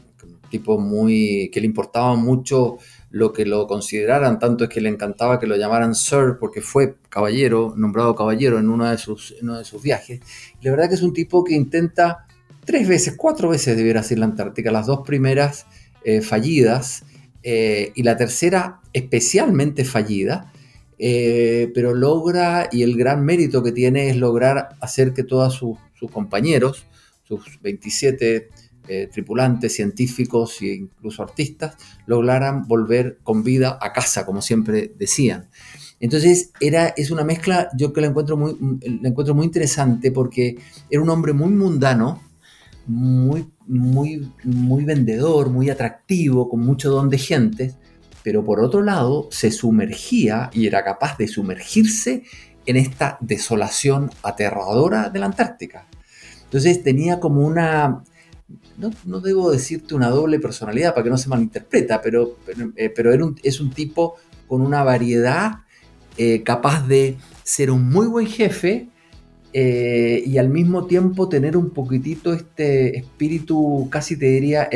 tipo 0.50 0.79
muy 0.79 1.50
que 1.52 1.61
le 1.61 1.67
importaba 1.67 2.14
mucho 2.14 2.79
lo 3.12 3.33
que 3.33 3.45
lo 3.45 3.66
consideraran, 3.66 4.38
tanto 4.38 4.64
es 4.64 4.71
que 4.71 4.81
le 4.81 4.88
encantaba 4.88 5.38
que 5.38 5.47
lo 5.47 5.57
llamaran 5.57 5.95
Sir 5.95 6.38
porque 6.40 6.62
fue 6.62 6.97
caballero, 7.11 7.75
nombrado 7.76 8.14
caballero 8.14 8.59
en 8.59 8.71
uno 8.71 8.90
de 8.90 8.97
sus, 8.97 9.35
uno 9.42 9.59
de 9.59 9.64
sus 9.64 9.83
viajes. 9.83 10.21
La 10.62 10.71
verdad 10.71 10.88
que 10.88 10.95
es 10.95 11.02
un 11.02 11.12
tipo 11.12 11.45
que 11.45 11.54
intenta 11.54 12.26
tres 12.64 12.88
veces, 12.88 13.14
cuatro 13.16 13.50
veces 13.50 13.76
debiera 13.76 14.02
ir 14.09 14.19
la 14.19 14.25
Antártica, 14.25 14.73
las 14.73 14.87
dos 14.87 15.00
primeras 15.07 15.66
eh, 16.04 16.23
fallidas 16.23 17.04
eh, 17.42 17.92
y 17.95 18.02
la 18.02 18.16
tercera 18.16 18.81
especialmente 18.95 19.85
fallida, 19.85 20.50
eh, 20.99 21.71
pero 21.75 21.95
logra, 21.95 22.69
y 22.73 22.83
el 22.83 22.97
gran 22.97 23.25
mérito 23.25 23.62
que 23.62 23.73
tiene 23.73 24.09
es 24.09 24.16
lograr 24.16 24.71
hacer 24.81 25.12
que 25.12 25.23
todos 25.23 25.54
sus, 25.54 25.76
compañeros, 26.11 26.87
sus 27.25 27.61
27 27.61 28.49
eh, 28.89 29.09
tripulantes, 29.12 29.75
científicos 29.75 30.61
e 30.62 30.75
incluso 30.75 31.23
artistas, 31.23 31.77
lograran 32.07 32.67
volver 32.67 33.19
con 33.23 33.43
vida 33.43 33.79
a 33.81 33.93
casa, 33.93 34.27
como 34.27 34.43
siempre 34.43 34.93
decían. 34.99 35.49
Entonces 36.01 36.51
era, 36.61 36.89
es 36.89 37.11
una 37.11 37.23
mezcla, 37.23 37.69
yo 37.77 37.93
que 37.93 38.01
la 38.01 38.09
encuentro, 38.09 38.37
muy, 38.37 38.57
la 38.83 39.09
encuentro 39.09 39.35
muy 39.35 39.47
interesante 39.47 40.11
porque 40.11 40.59
era 40.91 41.01
un 41.01 41.11
hombre 41.11 41.33
muy 41.33 41.51
mundano, 41.51 42.21
muy, 42.87 43.49
muy, 43.67 44.33
muy 44.43 44.85
vendedor, 44.85 45.51
muy 45.51 45.71
atractivo, 45.71 46.49
con 46.49 46.61
mucho 46.61 46.91
don 46.91 47.09
de 47.09 47.19
gente, 47.19 47.75
pero 48.23 48.45
por 48.45 48.61
otro 48.61 48.83
lado 48.83 49.29
se 49.31 49.51
sumergía 49.51 50.51
y 50.53 50.67
era 50.67 50.85
capaz 50.85 51.17
de 51.19 51.29
sumergirse 51.29 52.25
en 52.67 52.77
esta 52.77 53.19
desolación 53.21 54.11
aterradora 54.23 55.09
de 55.09 55.19
la 55.19 55.27
Antártica. 55.27 55.87
Entonces 56.45 56.83
tenía 56.83 57.19
como 57.19 57.47
una, 57.47 58.05
no, 59.05 59.21
debo 59.21 59.51
decirte 59.51 59.95
una 59.95 60.09
doble 60.09 60.39
personalidad 60.39 60.95
para 60.95 61.05
que 61.05 61.11
no 61.11 61.19
se 61.19 61.29
malinterpreta, 61.29 62.01
pero, 62.01 62.37
pero, 62.95 63.12
eh, 63.12 63.35
es 63.43 63.61
un 63.61 63.71
tipo 63.71 64.17
con 64.47 64.62
una 64.62 64.83
variedad 64.83 65.61
eh, 66.19 66.43
capaz 66.43 66.87
de 66.87 67.17
ser 67.43 67.71
un 67.71 67.89
muy 67.89 68.07
buen 68.07 68.27
jefe 68.27 68.89
eh, 69.53 70.23
y 70.27 70.39
al 70.39 70.49
mismo 70.49 70.87
tiempo 70.87 71.29
tener 71.29 71.57
un 71.57 71.71
poquitito 71.71 72.33
este 72.33 72.99
espíritu, 72.99 73.89
casi 73.91 74.19
te 74.19 74.27
diría, 74.27 74.69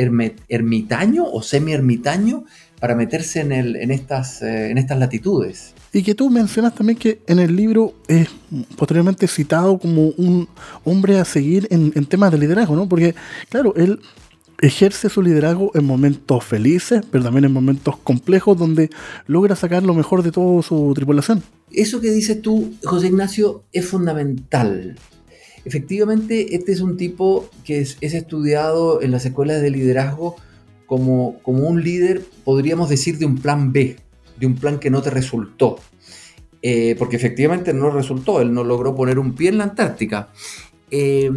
ermitaño 0.47 1.25
o 1.25 1.41
semi-ermitaño, 1.41 2.45
para 2.79 2.95
meterse 2.95 3.41
en, 3.41 3.51
el, 3.51 3.75
en, 3.75 3.89
estas, 3.89 4.43
en 4.43 4.77
estas 4.77 4.99
latitudes. 4.99 5.73
Y 5.93 6.03
que 6.03 6.15
tú 6.15 6.29
mencionas 6.29 6.75
también 6.75 6.97
que 6.97 7.21
en 7.27 7.39
el 7.39 7.55
libro 7.55 7.93
es 8.07 8.29
posteriormente 8.75 9.27
citado 9.27 9.77
como 9.79 10.09
un 10.17 10.47
hombre 10.83 11.19
a 11.19 11.25
seguir 11.25 11.67
en, 11.71 11.91
temas 12.05 12.31
de 12.31 12.37
liderazgo, 12.37 12.75
¿no? 12.75 12.87
Porque, 12.87 13.15
claro, 13.49 13.73
él 13.75 13.99
ejerce 14.59 15.09
su 15.09 15.21
liderazgo 15.21 15.71
en 15.75 15.85
momentos 15.85 16.43
felices, 16.43 17.03
pero 17.11 17.23
también 17.23 17.45
en 17.45 17.53
momentos 17.53 17.97
complejos 17.97 18.57
donde 18.57 18.89
logra 19.27 19.55
sacar 19.55 19.83
lo 19.83 19.93
mejor 19.93 20.23
de 20.23 20.31
toda 20.31 20.61
su 20.61 20.93
tripulación. 20.95 21.43
Eso 21.71 22.01
que 22.01 22.11
dices 22.11 22.41
tú, 22.41 22.73
José 22.83 23.07
Ignacio, 23.07 23.63
es 23.71 23.85
fundamental. 23.85 24.97
Efectivamente, 25.65 26.55
este 26.55 26.71
es 26.71 26.81
un 26.81 26.97
tipo 26.97 27.49
que 27.63 27.79
es, 27.79 27.97
es 28.01 28.13
estudiado 28.13 29.01
en 29.01 29.11
las 29.11 29.25
escuelas 29.25 29.61
de 29.61 29.69
liderazgo 29.69 30.35
como, 30.87 31.39
un 31.45 31.83
líder, 31.83 32.23
podríamos 32.43 32.89
decir, 32.89 33.19
de 33.19 33.25
un 33.25 33.37
plan 33.37 33.71
B, 33.71 33.97
de 34.39 34.45
un 34.45 34.55
plan 34.55 34.79
que 34.79 34.89
no 34.89 35.01
te 35.01 35.09
resultó. 35.09 35.79
Eh, 36.61 36.95
porque 36.97 37.15
efectivamente 37.15 37.71
no 37.73 37.91
resultó, 37.91 38.41
él 38.41 38.53
no 38.53 38.63
logró 38.63 38.95
poner 38.95 39.19
un 39.19 39.33
pie 39.33 39.49
en 39.49 39.59
la 39.59 39.65
Antártica. 39.65 40.29
Eh, 40.89 41.29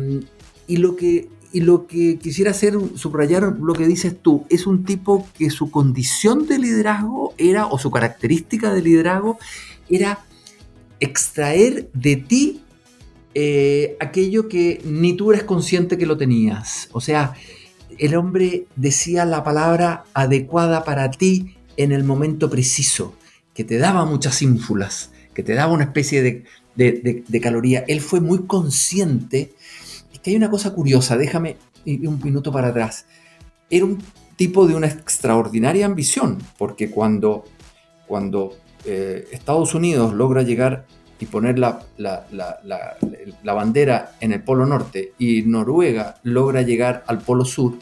y, 0.67 0.79
lo 0.79 0.97
que, 0.97 1.29
y 1.53 1.61
lo 1.61 1.87
que 1.87 2.19
quisiera 2.19 2.53
hacer, 2.53 2.75
subrayar 2.95 3.57
lo 3.61 3.75
que 3.75 3.87
dices 3.87 4.17
tú, 4.21 4.47
es 4.49 4.67
un 4.67 4.85
tipo 4.85 5.27
que 5.37 5.51
su 5.51 5.71
condición 5.71 6.47
de 6.47 6.59
liderazgo 6.59 7.35
era, 7.37 7.67
o 7.67 7.79
su 7.79 7.91
característica 7.91 8.73
de 8.73 8.83
liderazgo, 8.83 9.39
era 9.89 10.21
extraer 11.01 11.91
de 11.93 12.17
ti 12.17 12.63
eh, 13.35 13.97
aquello 14.01 14.49
que 14.49 14.81
ni 14.85 15.13
tú 15.13 15.33
eres 15.33 15.45
consciente 15.45 15.99
que 15.99 16.07
lo 16.07 16.17
tenías. 16.17 16.89
O 16.93 17.01
sea, 17.01 17.35
el 17.99 18.17
hombre 18.17 18.67
decía 18.77 19.25
la 19.25 19.45
palabra 19.45 20.05
adecuada 20.15 20.85
para 20.85 21.11
ti 21.11 21.57
en 21.83 21.93
el 21.93 22.05
momento 22.05 22.51
preciso, 22.51 23.15
que 23.55 23.65
te 23.65 23.79
daba 23.79 24.05
muchas 24.05 24.43
ínfulas, 24.43 25.13
que 25.35 25.43
te 25.43 25.55
daba 25.55 25.73
una 25.73 25.85
especie 25.85 26.45
de, 26.77 27.41
caloría. 27.41 27.85
Él 27.89 28.01
fue 28.01 28.21
muy 28.21 28.47
consciente. 28.47 29.53
Es 30.13 30.19
que 30.21 30.31
hay 30.31 30.37
una 30.37 30.51
cosa 30.51 30.73
curiosa, 30.73 31.17
déjame 31.17 31.57
un 31.87 32.21
minuto 32.23 32.53
para 32.53 32.69
atrás. 32.69 33.07
Era 33.69 33.85
un 33.85 33.99
tipo 34.37 34.67
de 34.67 34.75
una 34.75 34.87
extraordinaria 34.87 35.87
ambición, 35.87 36.39
porque 36.59 36.91
cuando, 36.91 37.45
cuando 38.07 38.57
eh, 38.85 39.29
Estados 39.33 39.75
Unidos 39.75 40.15
logra 40.15 40.43
llegar 40.43 40.87
y 41.21 41.27
poner 41.27 41.59
la, 41.59 41.85
la, 41.99 43.53
bandera 43.55 44.13
en 44.21 44.33
el 44.33 44.43
Polo 44.43 44.65
Norte 44.65 45.13
y 45.19 45.43
Noruega 45.43 46.17
logra 46.23 46.63
llegar 46.63 47.05
al 47.07 47.19
Polo 47.19 47.45
Sur, 47.45 47.75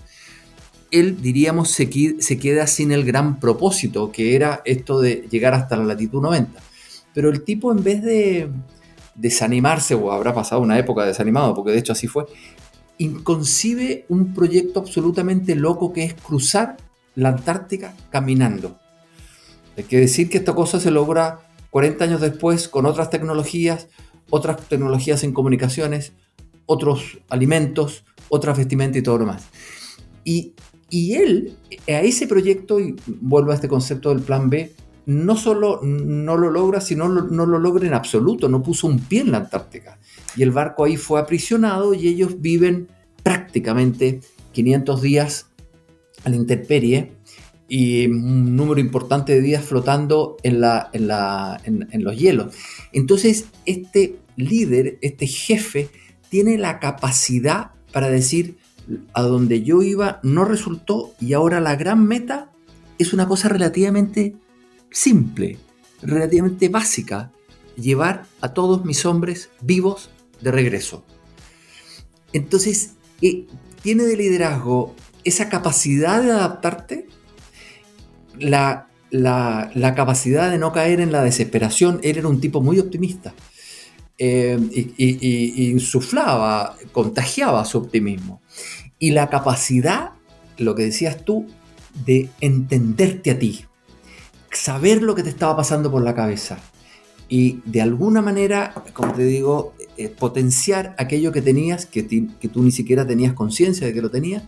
él, 0.90 1.20
diríamos, 1.20 1.70
se, 1.70 1.88
se 2.20 2.38
queda 2.38 2.66
sin 2.66 2.92
el 2.92 3.04
gran 3.04 3.40
propósito, 3.40 4.10
que 4.12 4.34
era 4.34 4.62
esto 4.64 5.00
de 5.00 5.26
llegar 5.30 5.54
hasta 5.54 5.76
la 5.76 5.84
latitud 5.84 6.22
90. 6.22 6.60
Pero 7.14 7.30
el 7.30 7.42
tipo, 7.42 7.72
en 7.72 7.82
vez 7.82 8.02
de 8.02 8.50
desanimarse, 9.14 9.94
o 9.94 10.12
habrá 10.12 10.32
pasado 10.34 10.62
una 10.62 10.78
época 10.78 11.04
desanimado, 11.04 11.54
porque 11.54 11.72
de 11.72 11.78
hecho 11.78 11.92
así 11.92 12.06
fue, 12.06 12.26
inconcibe 12.98 14.04
un 14.08 14.34
proyecto 14.34 14.80
absolutamente 14.80 15.54
loco 15.54 15.92
que 15.92 16.04
es 16.04 16.14
cruzar 16.14 16.76
la 17.14 17.30
Antártica 17.30 17.94
caminando. 18.10 18.78
Hay 19.76 19.84
que 19.84 19.98
decir 19.98 20.28
que 20.28 20.38
esta 20.38 20.54
cosa 20.54 20.80
se 20.80 20.90
logra 20.90 21.40
40 21.70 22.04
años 22.04 22.20
después 22.20 22.68
con 22.68 22.86
otras 22.86 23.10
tecnologías, 23.10 23.88
otras 24.30 24.60
tecnologías 24.68 25.22
en 25.24 25.32
comunicaciones, 25.32 26.12
otros 26.66 27.18
alimentos, 27.28 28.04
otras 28.28 28.58
vestimentas 28.58 28.98
y 28.98 29.02
todo 29.02 29.18
lo 29.18 29.26
más. 29.26 29.44
Y 30.24 30.54
y 30.90 31.14
él, 31.14 31.54
a 31.86 32.00
ese 32.00 32.26
proyecto, 32.26 32.80
y 32.80 32.96
vuelvo 33.06 33.52
a 33.52 33.54
este 33.54 33.68
concepto 33.68 34.08
del 34.10 34.20
plan 34.20 34.48
B, 34.48 34.72
no 35.06 35.36
solo 35.36 35.80
no 35.82 36.36
lo 36.36 36.50
logra, 36.50 36.80
sino 36.80 37.08
no 37.08 37.46
lo 37.46 37.58
logra 37.58 37.86
en 37.86 37.94
absoluto, 37.94 38.48
no 38.48 38.62
puso 38.62 38.86
un 38.86 38.98
pie 38.98 39.22
en 39.22 39.32
la 39.32 39.38
Antártica. 39.38 39.98
Y 40.36 40.42
el 40.42 40.50
barco 40.50 40.84
ahí 40.84 40.96
fue 40.96 41.18
aprisionado 41.18 41.94
y 41.94 42.08
ellos 42.08 42.40
viven 42.40 42.88
prácticamente 43.22 44.20
500 44.52 45.02
días 45.02 45.46
a 46.24 46.30
la 46.30 46.36
intemperie 46.36 47.12
y 47.68 48.06
un 48.06 48.56
número 48.56 48.80
importante 48.80 49.34
de 49.34 49.40
días 49.40 49.64
flotando 49.64 50.36
en, 50.42 50.60
la, 50.60 50.90
en, 50.92 51.88
en 51.90 52.04
los 52.04 52.18
hielos. 52.18 52.54
Entonces, 52.92 53.46
este 53.66 54.18
líder, 54.36 54.98
este 55.02 55.26
jefe, 55.26 55.88
tiene 56.28 56.58
la 56.58 56.80
capacidad 56.80 57.72
para 57.92 58.08
decir, 58.08 58.58
a 59.12 59.22
donde 59.22 59.62
yo 59.62 59.82
iba 59.82 60.20
no 60.22 60.44
resultó 60.44 61.14
y 61.20 61.32
ahora 61.32 61.60
la 61.60 61.76
gran 61.76 62.06
meta 62.06 62.50
es 62.98 63.12
una 63.12 63.26
cosa 63.28 63.48
relativamente 63.48 64.34
simple, 64.90 65.58
relativamente 66.02 66.68
básica, 66.68 67.32
llevar 67.76 68.26
a 68.40 68.52
todos 68.54 68.84
mis 68.84 69.04
hombres 69.06 69.50
vivos 69.60 70.10
de 70.40 70.50
regreso. 70.50 71.04
Entonces, 72.32 72.94
eh, 73.22 73.46
tiene 73.82 74.04
de 74.04 74.16
liderazgo 74.16 74.94
esa 75.24 75.48
capacidad 75.48 76.22
de 76.22 76.32
adaptarte, 76.32 77.06
la, 78.38 78.88
capacidad 79.96 80.50
de 80.50 80.58
no 80.58 80.72
caer 80.72 81.00
en 81.00 81.12
la 81.12 81.22
desesperación. 81.22 82.00
Él 82.02 82.18
era 82.18 82.28
un 82.28 82.40
tipo 82.40 82.60
muy 82.60 82.78
optimista 82.78 83.34
eh, 84.18 84.58
y 84.70 85.70
insuflaba, 85.70 86.76
contagiaba 86.92 87.64
su 87.64 87.78
optimismo 87.78 88.40
y 88.98 89.10
la 89.10 89.30
capacidad, 89.30 90.10
lo 90.56 90.74
que 90.74 90.84
decías 90.84 91.24
tú, 91.24 91.46
de 92.04 92.28
entenderte 92.40 93.30
a 93.30 93.38
ti, 93.38 93.64
saber 94.50 95.02
lo 95.02 95.14
que 95.14 95.22
te 95.22 95.30
estaba 95.30 95.56
pasando 95.56 95.90
por 95.90 96.02
la 96.02 96.14
cabeza 96.14 96.58
y 97.28 97.60
de 97.64 97.82
alguna 97.82 98.22
manera, 98.22 98.72
como 98.94 99.12
te 99.12 99.24
digo, 99.24 99.74
eh, 99.96 100.08
potenciar 100.08 100.94
aquello 100.98 101.30
que 101.30 101.42
tenías, 101.42 101.84
que, 101.84 102.02
tú 102.02 102.62
ni 102.62 102.72
siquiera 102.72 103.06
tenías 103.06 103.34
conciencia 103.34 103.86
de 103.86 103.92
que 103.92 104.00
lo 104.00 104.10
tenías, 104.10 104.44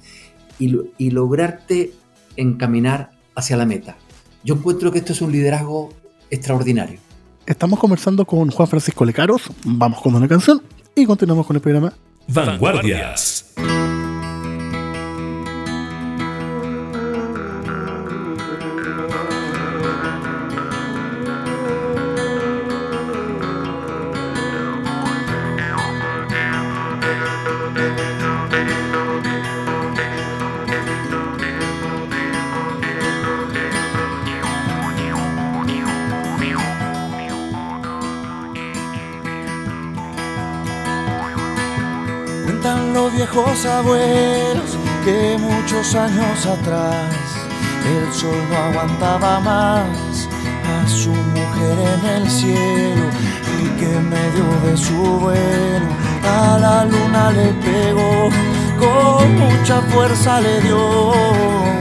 y, 0.59 0.77
y 0.97 1.11
lograrte 1.11 1.93
encaminar 2.37 3.11
hacia 3.35 3.57
la 3.57 3.67
meta. 3.67 3.97
Yo 4.45 4.55
encuentro 4.55 4.91
que 4.91 4.99
esto 4.99 5.13
es 5.13 5.21
un 5.21 5.33
liderazgo 5.33 5.93
extraordinario. 6.31 7.01
Estamos 7.47 7.79
conversando 7.79 8.25
con 8.25 8.51
Juan 8.51 8.69
Francisco 8.69 9.05
Lecaros. 9.05 9.51
Vamos 9.65 10.01
con 10.01 10.15
una 10.15 10.29
canción 10.29 10.63
y 10.95 11.07
continuamos 11.07 11.47
con 11.47 11.57
el 11.57 11.63
programa. 11.63 11.93
Vanguardias. 12.29 13.53
Cuentan 13.57 13.90
viejos 43.33 43.65
abuelos 43.65 44.77
que 45.05 45.37
muchos 45.39 45.95
años 45.95 46.47
atrás 46.47 47.15
el 47.87 48.13
sol 48.13 48.37
no 48.51 48.57
aguantaba 48.57 49.41
más 49.41 50.29
a 50.67 50.89
su 50.89 51.11
mujer 51.11 51.79
en 51.79 52.23
el 52.23 52.31
cielo 52.31 53.07
y 53.63 53.69
que 53.79 53.97
en 53.97 54.09
medio 54.09 54.45
de 54.65 54.77
su 54.77 55.21
vuelo 55.21 55.87
a 56.25 56.59
la 56.59 56.85
luna 56.85 57.31
le 57.33 57.53
pegó 57.65 58.31
con 58.79 59.39
mucha 59.39 59.81
fuerza 59.93 60.41
le 60.41 60.61
dio 60.63 61.13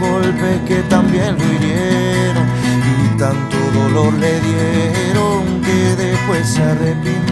golpes 0.01 0.61
que 0.67 0.81
también 0.83 1.37
lo 1.37 1.45
hirieron 1.45 2.47
y 3.03 3.17
tanto 3.17 3.57
dolor 3.73 4.13
le 4.13 4.39
dieron 4.41 5.61
que 5.61 5.95
después 5.95 6.47
se 6.47 6.63
arrepintió. 6.63 7.28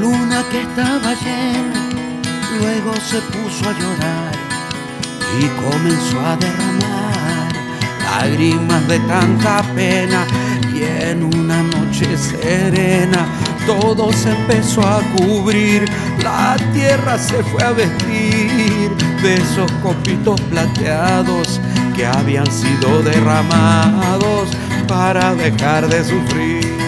Luna 0.00 0.42
que 0.50 0.62
estaba 0.62 1.14
llena 1.14 1.88
luego 2.58 2.94
se 2.96 3.20
puso 3.32 3.68
a 3.68 3.72
llorar 3.78 4.32
y 5.38 5.46
comenzó 5.62 6.20
a 6.20 6.36
derramar 6.36 7.52
lágrimas 8.04 8.88
de 8.88 8.98
tanta 9.00 9.62
pena 9.74 10.26
y 10.74 10.82
en 10.82 11.24
una 11.24 11.62
noche 11.62 12.16
serena 12.16 13.26
todo 13.66 14.12
se 14.12 14.30
empezó 14.30 14.80
a 14.80 15.00
cubrir, 15.16 15.84
la 16.22 16.56
tierra 16.72 17.18
se 17.18 17.42
fue 17.44 17.62
a 17.62 17.72
vestir 17.72 18.90
de 19.22 19.34
esos 19.34 19.70
copitos 19.82 20.40
plateados 20.42 21.60
que 21.94 22.06
habían 22.06 22.50
sido 22.50 23.02
derramados 23.02 24.48
para 24.88 25.34
dejar 25.34 25.88
de 25.88 26.02
sufrir. 26.02 26.79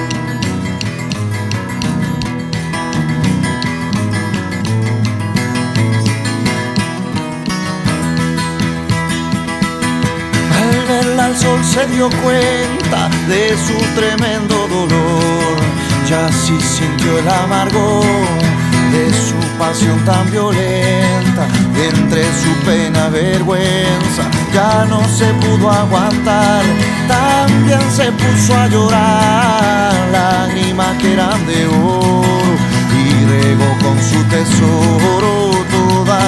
Al 11.33 11.39
sol 11.39 11.65
se 11.65 11.87
dio 11.87 12.11
cuenta 12.23 13.09
de 13.27 13.57
su 13.57 13.79
tremendo 13.99 14.69
dolor. 14.69 15.57
Ya 16.07 16.31
sí 16.31 16.61
sintió 16.61 17.19
el 17.21 17.27
amargor 17.27 18.05
de 18.93 19.11
su 19.15 19.35
pasión 19.59 19.99
tan 20.05 20.31
violenta. 20.31 21.47
Entre 21.75 22.23
su 22.43 22.53
pena 22.67 23.09
vergüenza 23.09 24.25
ya 24.53 24.85
no 24.85 25.01
se 25.09 25.33
pudo 25.41 25.71
aguantar. 25.71 26.65
También 27.09 27.81
se 27.91 28.13
puso 28.13 28.55
a 28.55 28.67
llorar 28.67 29.95
lágrimas 30.13 30.99
que 30.99 31.15
eran 31.15 31.47
de 31.47 31.67
oro 31.67 32.23
y 32.93 33.25
regó 33.25 33.79
con 33.81 33.99
su 34.03 34.23
tesoro 34.25 35.53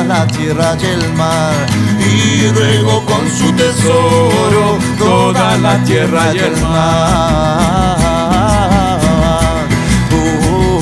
la 0.09 0.27
tierra 0.27 0.77
y 0.81 0.85
el 0.87 1.13
mar. 1.15 1.67
Y 2.01 2.47
regó 2.49 3.05
con 3.07 3.29
su 3.31 3.53
tesoro 3.53 4.79
toda 4.99 5.57
la 5.59 5.83
tierra 5.85 6.35
y 6.35 6.39
el 6.39 6.57
mar. 6.63 7.99
Oh. 10.13 10.81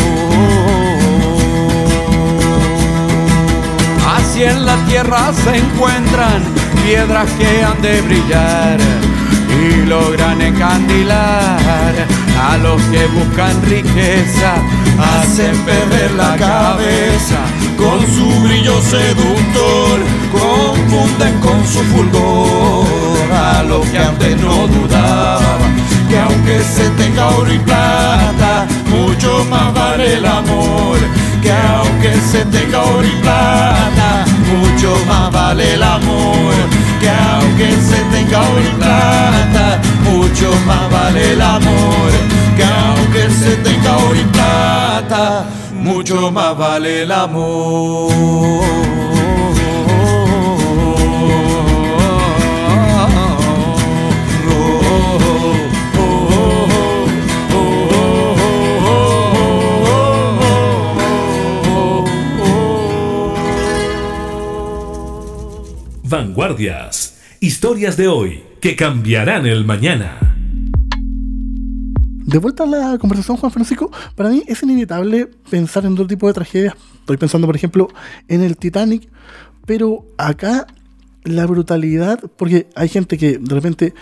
Así 4.17 4.43
en 4.45 4.67
la 4.67 4.77
tierra 4.87 5.33
se 5.33 5.57
encuentran 5.57 6.43
piedras 6.85 7.31
que 7.33 7.63
han 7.65 7.81
de 7.81 8.01
brillar 8.03 8.79
y 9.53 9.87
logran 9.87 10.41
encandilar 10.41 12.07
a 12.41 12.57
los 12.59 12.81
que 12.83 13.07
buscan 13.07 13.63
riqueza, 13.63 14.55
hacen 14.99 15.57
perder 15.65 16.11
la 16.13 16.37
cabeza 16.37 17.39
con 17.77 18.01
su 18.01 18.29
brillo 18.43 18.81
seductor, 18.81 20.01
confunden 20.33 21.39
con 21.41 21.67
su 21.67 21.81
fulgor 21.93 23.33
a 23.33 23.63
los 23.63 23.87
que 23.89 23.99
antes 23.99 24.37
no 24.41 24.67
dudaban 24.67 25.83
que 26.13 26.19
aunque 26.19 26.61
se 26.61 26.91
tenga 26.91 27.29
oro 27.29 27.51
y 27.51 27.59
plata, 27.61 28.67
mucho 28.91 29.47
más 29.49 29.73
vale 29.73 30.19
el 30.19 30.27
amor. 30.27 30.99
Que 31.43 31.51
aunque 31.51 32.13
se 32.31 32.45
tenga 32.45 32.83
oro 32.83 33.07
y 33.07 33.23
plata, 33.23 34.27
mucho 34.53 34.95
más 35.09 35.33
vale 35.33 35.73
el 35.73 35.83
amor. 35.83 36.72
Que 37.57 37.71
se 37.71 38.03
tenga 38.11 38.41
oro 38.41 38.61
y 38.61 38.75
plata, 38.77 39.81
mucho 40.05 40.51
más 40.67 40.91
vale 40.91 41.33
el 41.33 41.41
amor. 41.41 42.11
Que 42.57 42.65
aunque 42.65 43.31
se 43.31 43.57
tenga 43.57 43.97
oro 43.99 44.17
y 44.17 44.25
plata, 44.25 45.45
mucho 45.75 46.33
más 46.33 46.57
vale 46.57 47.03
el 47.03 47.13
Vanguardias. 66.13 67.12
Historias 67.43 67.97
de 67.97 68.07
hoy 68.07 68.45
que 68.61 68.77
cambiarán 68.77 69.47
el 69.47 69.65
mañana. 69.65 70.17
De 70.93 72.39
vuelta 72.39 72.63
a 72.63 72.67
la 72.69 72.99
conversación, 72.99 73.37
Juan 73.37 73.51
Francisco, 73.51 73.91
para 74.15 74.29
mí 74.29 74.45
es 74.47 74.63
inevitable 74.63 75.27
pensar 75.51 75.85
en 75.85 75.95
otro 75.95 76.07
tipo 76.07 76.29
de 76.29 76.35
tragedias. 76.35 76.77
Estoy 77.01 77.17
pensando, 77.17 77.49
por 77.49 77.57
ejemplo, 77.57 77.89
en 78.29 78.45
el 78.45 78.57
Titanic, 78.57 79.09
pero 79.67 80.07
acá 80.19 80.69
la 81.25 81.45
brutalidad, 81.47 82.21
porque 82.37 82.69
hay 82.77 82.89
gente 82.89 83.19
que 83.19 83.39
de 83.39 83.55
repente 83.57 83.93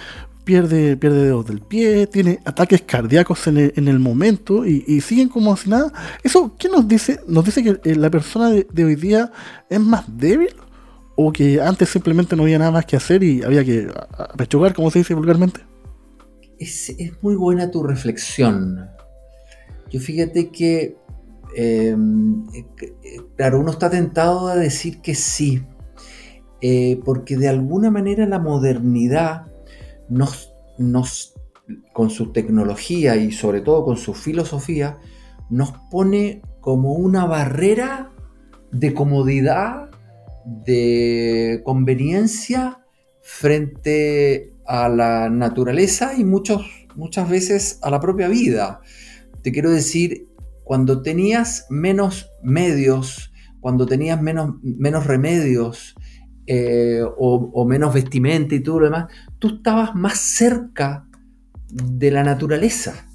pierde, 0.45 0.99
pierde 0.99 1.25
dedos 1.25 1.47
del 1.47 1.61
pie, 1.61 2.07
tiene 2.09 2.41
ataques 2.45 2.83
cardíacos 2.83 3.47
en 3.47 3.57
el, 3.57 3.73
en 3.75 3.89
el 3.89 4.01
momento 4.01 4.67
y, 4.67 5.01
siguen 5.01 5.31
como 5.31 5.57
si 5.57 5.71
nada. 5.71 5.91
¿Eso 6.23 6.57
qué 6.59 6.69
nos 6.69 6.87
dice? 6.87 7.21
¿Nos 7.27 7.47
dice 7.47 7.63
que 7.63 7.81
eh, 7.91 7.97
la 7.97 8.11
persona 8.11 8.51
de, 8.51 8.67
de 8.71 8.85
hoy 8.85 8.97
día 8.97 9.33
es 9.71 9.81
más 9.81 10.05
débil? 10.15 10.51
¿O 11.17 11.33
que 11.33 11.61
antes 11.61 11.89
simplemente 11.91 12.35
no 12.37 12.43
había 12.45 12.59
nada 12.59 12.71
más 12.71 12.87
que 12.87 12.97
hacer 12.97 13.23
y 13.23 13.43
había 13.43 13.65
que 13.65 13.89
a- 13.95 14.23
a- 14.25 14.29
pechugar, 14.37 14.73
como 14.75 14.91
se 14.91 15.01
dice 15.01 15.15
vulgarmente? 15.15 15.61
Es, 16.59 16.91
es 16.99 17.13
muy 17.23 17.35
buena 17.37 17.71
tu 17.71 17.83
reflexión. 17.83 18.89
Yo 19.91 20.01
fíjate 20.01 20.51
que, 20.51 20.97
eh, 21.57 21.97
eh, 22.83 23.21
claro, 23.37 23.61
uno 23.61 23.71
está 23.73 23.91
tentado 23.91 24.49
a 24.49 24.57
decir 24.57 25.01
que 25.01 25.15
sí, 25.15 25.63
eh, 26.63 27.01
porque 27.05 27.37
de 27.37 27.49
alguna 27.49 27.91
manera 27.91 28.27
la 28.27 28.39
modernidad 28.39 29.47
nos, 30.09 30.53
nos, 30.79 31.35
con 31.93 32.11
su 32.11 32.33
tecnología 32.33 33.17
y 33.17 33.33
sobre 33.33 33.61
todo 33.63 33.85
con 33.85 33.97
su 33.97 34.15
filosofía, 34.15 34.99
nos 35.49 35.73
pone 35.91 36.43
como 36.61 36.93
una 36.93 37.25
barrera 37.27 38.11
de 38.71 38.95
comodidad, 38.95 39.90
de 40.45 41.63
conveniencia 41.65 42.81
frente 43.23 44.55
a 44.67 44.89
la 44.89 45.29
naturaleza 45.31 46.15
y 46.17 46.25
muchos, 46.25 46.67
muchas 46.97 47.29
veces 47.29 47.79
a 47.83 47.91
la 47.91 48.01
propia 48.01 48.29
vida. 48.29 48.81
Te 49.43 49.53
quiero 49.53 49.71
decir, 49.71 50.29
cuando 50.65 51.03
tenías 51.03 51.67
menos 51.71 52.31
medios, 52.43 53.33
cuando 53.61 53.87
tenías 53.87 54.21
menos, 54.23 54.55
menos 54.63 55.07
remedios, 55.07 55.95
eh, 56.47 57.03
o, 57.05 57.65
menos 57.65 57.95
vestimenta 57.95 58.55
y 58.55 58.61
todo 58.61 58.81
lo 58.81 58.87
demás, 58.87 59.07
tú 59.39 59.57
estabas 59.57 59.95
más 59.95 60.19
cerca 60.19 61.07
de 61.69 62.11
la 62.11 62.25
naturaleza. 62.25 63.07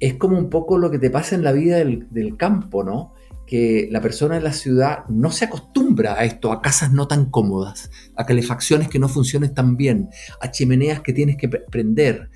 Es 0.00 0.14
como 0.14 0.38
un 0.38 0.50
poco 0.50 0.76
lo 0.78 0.90
que 0.90 0.98
te 0.98 1.10
pasa 1.10 1.34
en 1.34 1.44
la 1.44 1.52
vida 1.52 1.78
del 1.78 2.36
campo, 2.36 2.84
¿no? 2.84 3.14
Que 3.48 3.88
la 3.90 4.00
persona 4.02 4.36
en 4.36 4.44
la 4.44 4.52
ciudad 4.52 5.06
no 5.08 5.30
se 5.32 5.46
acostumbra 5.46 6.14
a 6.20 6.24
esto, 6.24 6.52
a 6.52 6.60
casas 6.60 6.92
no 6.92 7.08
tan 7.08 7.30
cómodas, 7.30 7.90
a 8.14 8.26
calefacciones 8.26 8.88
que 8.88 8.98
no 8.98 9.08
funcionen 9.08 9.54
tan 9.54 9.76
bien, 9.76 10.10
a 10.40 10.50
chimeneas 10.50 11.00
que 11.00 11.12
tienes 11.14 11.36
que 11.36 11.48
pre- 11.48 11.64
prender, 11.70 12.28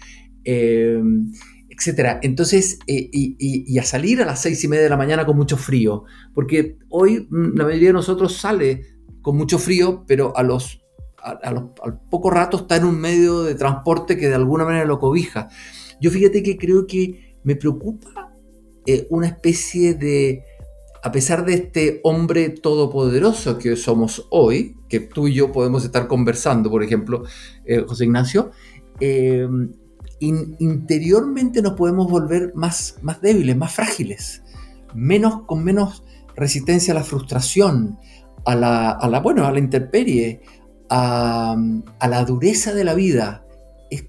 eh, 0.44 1.00
etcétera. 1.68 2.18
Entonces, 2.22 2.78
y, 2.86 3.78
a 3.78 3.82
salir 3.84 4.22
a 4.22 4.24
las 4.24 4.40
seis 4.42 4.62
y 4.64 4.68
media 4.68 4.84
de 4.84 4.90
la 4.90 4.96
mañana 4.96 5.24
con 5.26 5.36
mucho 5.36 5.56
frío, 5.56 6.04
porque 6.34 6.78
hoy 6.88 7.26
mm, 7.30 7.56
la 7.56 7.64
mayoría 7.64 7.88
de 7.88 7.94
nosotros 7.94 8.36
sale 8.36 8.82
con 9.20 9.36
mucho 9.36 9.58
frío, 9.58 10.04
pero 10.06 10.36
a 10.36 10.42
los, 10.42 10.82
a 11.22 11.50
los- 11.52 11.70
al 11.84 12.00
poco 12.10 12.30
rato 12.30 12.56
está 12.56 12.76
en 12.76 12.84
un 12.84 12.98
medio 12.98 13.42
de 13.42 13.54
transporte 13.54 14.16
que 14.16 14.28
de 14.28 14.34
alguna 14.34 14.64
manera 14.64 14.84
lo 14.86 14.98
cobija. 14.98 15.48
Yo 16.00 16.10
fíjate 16.10 16.42
que 16.42 16.56
creo 16.56 16.86
que 16.86 17.36
me 17.44 17.54
preocupa 17.54 18.32
eh, 18.86 19.06
una 19.10 19.28
especie 19.28 19.94
de 19.94 20.42
a 21.02 21.10
pesar 21.12 21.44
de 21.44 21.54
este 21.54 22.00
hombre 22.04 22.48
todopoderoso 22.50 23.58
que 23.58 23.76
somos 23.76 24.26
hoy, 24.30 24.76
que 24.88 25.00
tú 25.00 25.26
y 25.28 25.34
yo 25.34 25.50
podemos 25.50 25.84
estar 25.84 26.06
conversando, 26.06 26.70
por 26.70 26.82
ejemplo, 26.82 27.24
eh, 27.64 27.84
José 27.86 28.04
Ignacio, 28.04 28.50
in- 30.20 30.56
interiormente 30.60 31.62
nos 31.62 31.72
podemos 31.72 32.10
volver 32.10 32.52
más, 32.54 32.96
más 33.02 33.20
débiles, 33.20 33.56
más 33.56 33.72
frágiles, 33.72 34.42
menos, 34.94 35.42
con 35.46 35.64
menos 35.64 36.04
resistencia 36.36 36.92
a 36.92 36.96
la 36.96 37.04
frustración, 37.04 37.98
a 38.44 38.54
la, 38.54 38.90
a 38.90 39.08
la, 39.08 39.20
bueno, 39.20 39.44
a 39.46 39.52
la 39.52 39.58
intemperie, 39.58 40.42
a, 40.88 41.56
la 42.08 42.24
dureza 42.24 42.72
de 42.74 42.84
la 42.84 42.94
vida. 42.94 43.44
Es, 43.90 44.04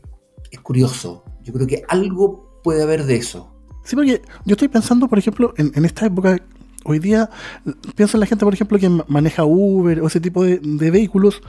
es 0.51 0.59
curioso. 0.59 1.23
Yo 1.41 1.53
creo 1.53 1.67
que 1.67 1.83
algo 1.87 2.59
puede 2.63 2.83
haber 2.83 3.05
de 3.05 3.15
eso. 3.15 3.49
Sí, 3.83 3.95
porque 3.95 4.21
yo 4.45 4.53
estoy 4.53 4.67
pensando, 4.67 5.07
por 5.07 5.17
ejemplo, 5.19 5.53
en, 5.57 5.71
en 5.75 5.85
esta 5.85 6.05
época, 6.05 6.39
hoy 6.83 6.99
día, 6.99 7.29
pienso 7.95 8.17
en 8.17 8.21
la 8.21 8.25
gente, 8.25 8.45
por 8.45 8.53
ejemplo, 8.53 8.77
que 8.79 8.89
ma- 8.89 9.05
maneja 9.07 9.43
Uber 9.45 10.01
o 10.01 10.07
ese 10.07 10.19
tipo 10.19 10.43
de, 10.43 10.59
vehículos. 10.91 11.41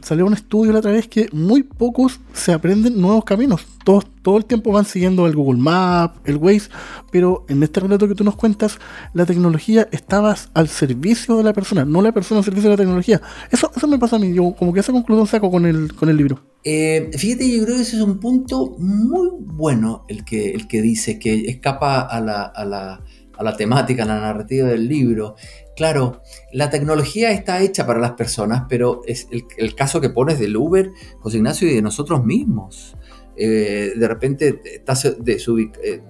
Salió 0.00 0.26
un 0.26 0.32
estudio 0.32 0.72
la 0.72 0.80
otra 0.80 0.90
vez 0.90 1.06
que 1.06 1.28
muy 1.32 1.62
pocos 1.62 2.18
se 2.32 2.52
aprenden 2.52 3.00
nuevos 3.00 3.24
caminos. 3.24 3.64
Todos, 3.84 4.04
todo 4.22 4.36
el 4.36 4.44
tiempo 4.46 4.72
van 4.72 4.84
siguiendo 4.84 5.28
el 5.28 5.36
Google 5.36 5.60
Maps, 5.60 6.18
el 6.24 6.38
Waze, 6.38 6.70
pero 7.12 7.44
en 7.48 7.62
este 7.62 7.78
relato 7.78 8.08
que 8.08 8.16
tú 8.16 8.24
nos 8.24 8.34
cuentas, 8.34 8.78
la 9.14 9.26
tecnología 9.26 9.86
estaba 9.92 10.34
al 10.54 10.66
servicio 10.66 11.36
de 11.36 11.44
la 11.44 11.52
persona, 11.52 11.84
no 11.84 12.02
la 12.02 12.10
persona 12.10 12.38
al 12.40 12.44
servicio 12.44 12.68
de 12.68 12.76
la 12.76 12.82
tecnología. 12.82 13.22
Eso, 13.52 13.70
eso 13.76 13.86
me 13.86 13.96
pasa 14.00 14.16
a 14.16 14.18
mí, 14.18 14.34
yo 14.34 14.52
como 14.58 14.72
que 14.72 14.80
esa 14.80 14.90
conclusión 14.90 15.28
saco 15.28 15.52
con 15.52 15.66
el, 15.66 15.94
con 15.94 16.08
el 16.08 16.16
libro. 16.16 16.40
Eh, 16.64 17.10
fíjate, 17.16 17.48
yo 17.56 17.62
creo 17.64 17.76
que 17.76 17.82
ese 17.82 17.96
es 17.96 18.02
un 18.02 18.18
punto 18.18 18.74
muy 18.80 19.28
bueno 19.38 20.04
el 20.08 20.24
que, 20.24 20.50
el 20.50 20.66
que 20.66 20.82
dice, 20.82 21.20
que 21.20 21.46
escapa 21.48 22.00
a 22.00 22.20
la, 22.20 22.42
a, 22.42 22.64
la, 22.64 23.04
la 23.42 23.56
temática, 23.56 24.02
a 24.02 24.06
la 24.06 24.20
narrativa 24.20 24.68
del 24.68 24.88
libro. 24.88 25.36
Claro, 25.76 26.22
la 26.52 26.70
tecnología 26.70 27.32
está 27.32 27.60
hecha 27.62 27.86
para 27.86 28.00
las 28.00 28.12
personas, 28.12 28.64
pero 28.68 29.02
es 29.06 29.28
el, 29.56 29.74
caso 29.74 30.00
que 30.00 30.10
pones 30.10 30.38
del 30.38 30.56
Uber, 30.56 30.90
José 31.20 31.38
Ignacio, 31.38 31.68
y 31.68 31.74
de 31.74 31.82
nosotros 31.82 32.24
mismos. 32.24 32.96
Eh, 33.36 33.92
de 33.96 34.08
repente 34.08 34.60
estás 34.64 35.18
desubic- 35.18 35.78
eh, 35.82 36.02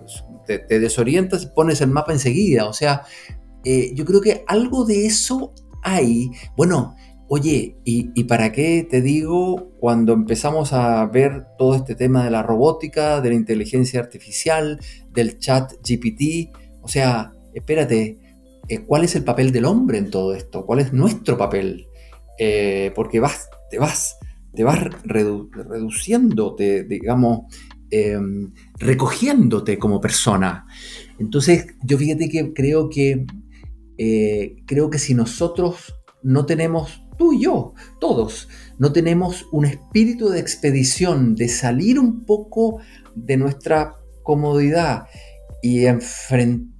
te, 0.47 0.59
te 0.59 0.81
desorientas, 0.81 1.47
pones 1.47 1.81
el 1.81 1.91
mapa 1.91 2.13
enseguida. 2.13 2.67
O 2.67 2.73
sea, 2.73 3.03
eh, 3.65 3.93
yo 3.95 4.05
creo 4.05 4.21
que 4.21 4.45
algo 4.47 4.85
de 4.85 5.07
eso 5.07 5.53
hay. 5.83 6.31
Bueno, 6.57 6.97
Oye, 7.35 7.79
¿y, 7.83 8.11
¿y, 8.15 8.25
para 8.25 8.53
qué 8.53 8.87
te 8.87 9.01
digo 9.01 9.73
cuando 9.81 10.13
empezamos 10.13 10.75
a 10.75 11.07
ver 11.07 11.47
todo 11.57 11.75
este 11.75 11.95
tema 11.95 12.23
de 12.25 12.31
la 12.31 12.43
robótica, 12.43 13.23
de 13.23 13.31
la 13.31 13.35
inteligencia 13.37 14.01
artificial, 14.01 14.79
del 15.15 15.39
chat 15.39 15.73
GPT? 15.83 16.55
O 16.83 16.89
sea, 16.89 17.33
espérate, 17.55 18.19
eh, 18.69 18.79
¿cuál 18.81 19.05
es 19.05 19.17
el 19.17 19.25
papel 19.25 19.53
del 19.53 19.65
hombre 19.65 19.99
en 19.99 20.11
todo 20.11 20.35
esto? 20.35 20.67
¿Cuál 20.67 20.81
es 20.81 20.93
nuestro 20.93 21.39
papel? 21.39 21.87
Eh, 22.39 22.93
porque 22.95 23.21
vas, 23.21 23.49
te 23.71 23.79
vas, 23.79 24.19
te 24.55 24.65
vas 24.65 24.79
redu 25.05 25.51
reduciéndote, 25.53 26.85
digamos, 26.85 27.41
eh, 27.91 28.19
recogiéndote 28.79 29.79
como 29.79 30.01
persona. 30.01 30.67
Entonces, 31.19 31.67
yo 31.85 31.99
fíjate 31.99 32.29
que 32.29 32.53
creo 32.53 32.89
que 32.89 33.27
eh, 33.99 34.57
creo 34.67 34.91
que 34.91 34.99
si 34.99 35.15
nosotros 35.15 35.95
no 36.23 36.47
tenemos 36.47 37.03
tú 37.19 37.35
y 37.35 37.43
yo, 37.43 37.75
todos, 38.01 38.49
no 38.79 38.93
tenemos 38.93 39.47
un 39.53 39.67
espíritu 39.67 40.29
de 40.29 40.41
expedición, 40.41 41.35
de 41.35 41.49
salir 41.49 41.99
un 41.99 42.25
poco 42.25 42.81
de 43.15 43.37
nuestra 43.37 43.95
comodidad 44.23 45.05
y 45.63 45.85
enfrentar 45.85 46.72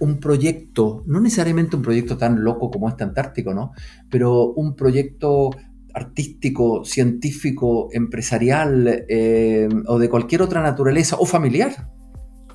un 0.00 0.18
proyecto, 0.18 1.04
no 1.06 1.20
necesariamente 1.20 1.76
un 1.76 1.82
proyecto 1.82 2.16
tan 2.16 2.42
loco 2.42 2.70
como 2.70 2.88
este 2.88 3.04
Antártico, 3.04 3.54
¿no? 3.54 3.72
Pero 4.10 4.52
un 4.52 4.74
proyecto 4.74 5.50
artístico, 5.94 6.84
científico, 6.84 7.88
empresarial 7.92 9.04
eh, 9.08 9.68
o 9.86 9.98
de 9.98 10.08
cualquier 10.08 10.42
otra 10.42 10.62
naturaleza, 10.62 11.16
o 11.18 11.26
familiar, 11.26 11.88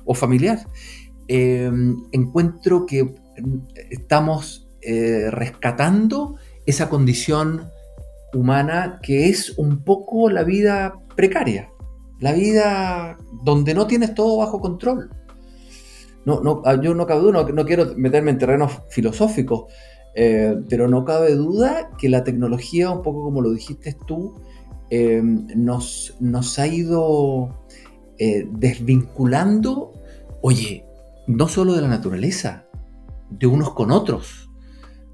o 0.04 0.14
familiar. 0.14 0.66
Eh, 1.28 1.70
encuentro 2.12 2.84
que 2.84 3.14
estamos 3.90 4.68
eh, 4.82 5.30
rescatando 5.30 6.36
esa 6.66 6.88
condición 6.88 7.70
humana 8.34 8.98
que 9.02 9.28
es 9.28 9.56
un 9.58 9.84
poco 9.84 10.28
la 10.30 10.42
vida 10.42 10.94
precaria, 11.16 11.70
la 12.20 12.32
vida 12.32 13.16
donde 13.44 13.72
no 13.74 13.86
tienes 13.86 14.14
todo 14.14 14.38
bajo 14.38 14.60
control. 14.60 15.10
No, 16.28 16.42
no, 16.42 16.62
yo 16.82 16.92
no 16.92 17.06
cabe 17.06 17.22
duda, 17.22 17.42
no, 17.42 17.48
no 17.48 17.64
quiero 17.64 17.94
meterme 17.96 18.32
en 18.32 18.36
terrenos 18.36 18.82
filosóficos, 18.90 19.72
eh, 20.14 20.56
pero 20.68 20.86
no 20.86 21.06
cabe 21.06 21.34
duda 21.34 21.88
que 21.96 22.10
la 22.10 22.22
tecnología, 22.22 22.90
un 22.90 23.00
poco 23.00 23.24
como 23.24 23.40
lo 23.40 23.50
dijiste 23.50 23.96
tú, 24.06 24.34
eh, 24.90 25.22
nos, 25.22 26.14
nos, 26.20 26.58
ha 26.58 26.66
ido 26.66 27.64
eh, 28.18 28.46
desvinculando, 28.52 29.94
oye, 30.42 30.84
no 31.26 31.48
solo 31.48 31.72
de 31.72 31.80
la 31.80 31.88
naturaleza, 31.88 32.66
de 33.30 33.46
unos 33.46 33.72
con 33.72 33.90
otros 33.90 34.47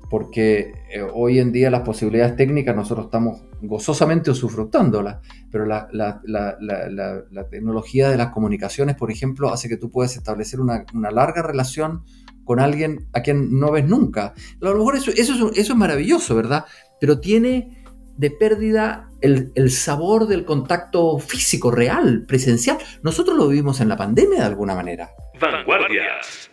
porque 0.09 0.73
eh, 0.91 1.03
hoy 1.03 1.39
en 1.39 1.53
día 1.53 1.71
las 1.71 1.83
posibilidades 1.83 2.37
técnicas 2.37 2.77
nosotros 2.77 3.07
estamos 3.07 3.43
gozosamente 3.63 4.31
usufructándolas, 4.31 5.19
pero 5.51 5.67
la, 5.67 5.89
la, 5.93 6.21
la, 6.25 6.57
la, 6.61 7.49
tecnología 7.49 8.11
de 8.11 8.17
las 8.17 8.29
comunicaciones, 8.29 8.97
por 8.97 9.11
ejemplo, 9.11 9.51
hace 9.51 9.69
que 9.69 9.77
tú 9.77 9.91
puedas 9.91 10.17
establecer 10.17 10.61
una, 10.61 10.85
una, 10.93 11.11
larga 11.11 11.43
relación 11.43 12.05
con 12.45 12.61
alguien 12.61 13.09
a 13.13 13.23
quien 13.23 13.59
no 13.59 13.73
ves 13.73 13.87
nunca. 13.87 14.35
A 14.61 14.65
lo 14.65 14.77
mejor 14.77 14.97
eso, 14.97 15.11
eso, 15.11 15.33
es, 15.33 15.59
eso 15.59 15.73
es 15.73 15.79
maravilloso, 15.79 16.35
¿verdad? 16.35 16.65
Pero 17.01 17.21
tiene 17.21 17.83
de 18.17 18.31
pérdida 18.31 19.11
el, 19.21 19.53
el, 19.55 19.71
sabor 19.71 20.27
del 20.27 20.45
contacto 20.45 21.19
físico, 21.19 21.71
real, 21.71 22.25
presencial. 22.29 22.79
Nosotros 23.03 23.37
lo 23.37 23.49
vivimos 23.49 23.81
en 23.81 23.89
la 23.89 23.97
pandemia 23.97 24.41
de 24.41 24.45
alguna 24.45 24.75
manera. 24.75 25.11
Vanguardias. 25.41 26.51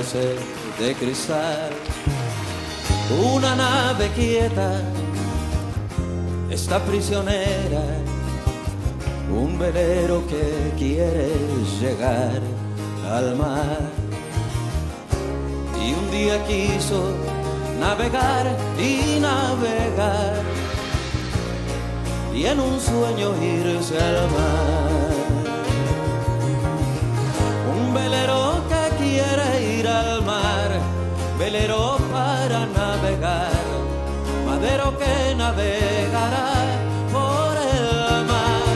De 0.00 0.94
cristal, 0.94 1.68
una 3.22 3.54
nave 3.54 4.08
quieta 4.14 4.80
está 6.50 6.78
prisionera, 6.78 7.82
un 9.30 9.58
velero 9.58 10.26
que 10.26 10.72
quiere 10.78 11.28
llegar 11.82 12.40
al 13.10 13.36
mar. 13.36 13.90
Y 15.84 15.92
un 15.92 16.10
día 16.10 16.42
quiso 16.46 17.14
navegar 17.78 18.56
y 18.78 19.20
navegar 19.20 20.40
y 22.34 22.46
en 22.46 22.58
un 22.58 22.80
sueño 22.80 23.34
irse 23.42 23.98
al 23.98 24.30
mar. 24.30 24.89
Velero 31.50 31.96
para 32.12 32.64
navegar, 32.66 33.50
madero 34.46 34.96
que 34.96 35.34
navegará 35.34 36.52
por 37.10 37.54
el 37.74 38.24
mar. 38.30 38.66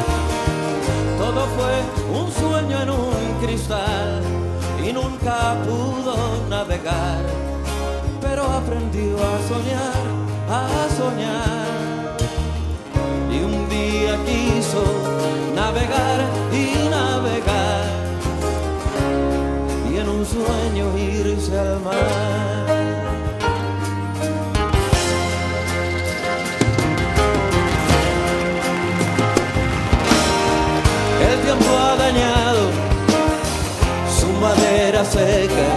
Todo 1.19 1.47
fue 1.57 1.75
un 2.19 2.33
sueño 2.33 2.83
en 2.83 2.91
un 2.91 3.47
cristal 3.47 4.23
y 4.85 4.93
nunca 4.93 5.55
pudo 5.65 6.17
navegar, 6.49 7.23
pero 8.21 8.43
aprendió 8.43 9.19
a 9.19 9.35
soñar, 9.51 10.05
a 10.51 10.89
soñar. 10.99 12.17
Y 13.31 13.37
un 13.51 13.69
día 13.69 14.17
quiso 14.27 14.83
navegar 15.55 16.19
y 16.53 16.89
navegar 16.89 17.85
y 19.93 19.97
en 19.97 20.09
un 20.09 20.27
sueño 20.27 20.99
irse 20.99 21.57
al 21.57 21.81
mar. 21.81 22.54
Seca 35.05 35.69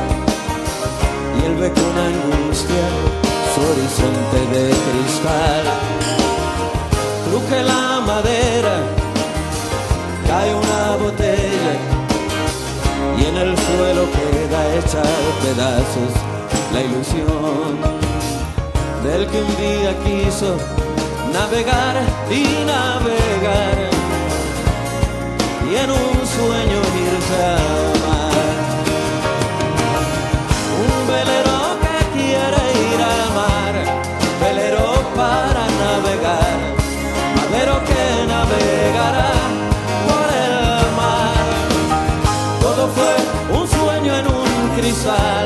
y 1.37 1.45
él 1.45 1.55
ve 1.55 1.71
con 1.71 1.93
angustia 2.09 2.85
su 3.53 3.61
horizonte 3.71 4.39
de 4.53 4.69
cristal. 4.69 5.65
Cruje 7.25 7.63
la 7.63 8.01
madera, 8.01 8.75
cae 10.27 10.55
una 10.55 10.95
botella 11.03 11.73
y 13.19 13.25
en 13.25 13.37
el 13.37 13.57
suelo 13.57 14.03
queda 14.17 14.75
hecha 14.75 15.03
pedazos 15.43 16.13
la 16.73 16.81
ilusión 16.81 18.07
del 19.03 19.27
que 19.27 19.41
un 19.41 19.55
día 19.57 19.91
quiso 20.05 20.57
navegar 21.33 21.95
y 22.29 22.43
navegar 22.65 23.77
y 25.69 25.75
en 25.75 25.91
un 25.91 26.27
sueño 26.35 26.79
irse 27.05 27.96
un 45.05 45.36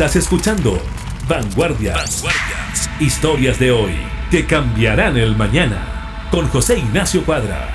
Estás 0.00 0.16
escuchando 0.16 0.78
Vanguardias. 1.28 2.24
Historias 2.98 3.58
de 3.58 3.70
hoy 3.70 3.92
que 4.30 4.46
cambiarán 4.46 5.18
el 5.18 5.36
mañana. 5.36 6.26
Con 6.30 6.48
José 6.48 6.78
Ignacio 6.78 7.22
Cuadra. 7.22 7.68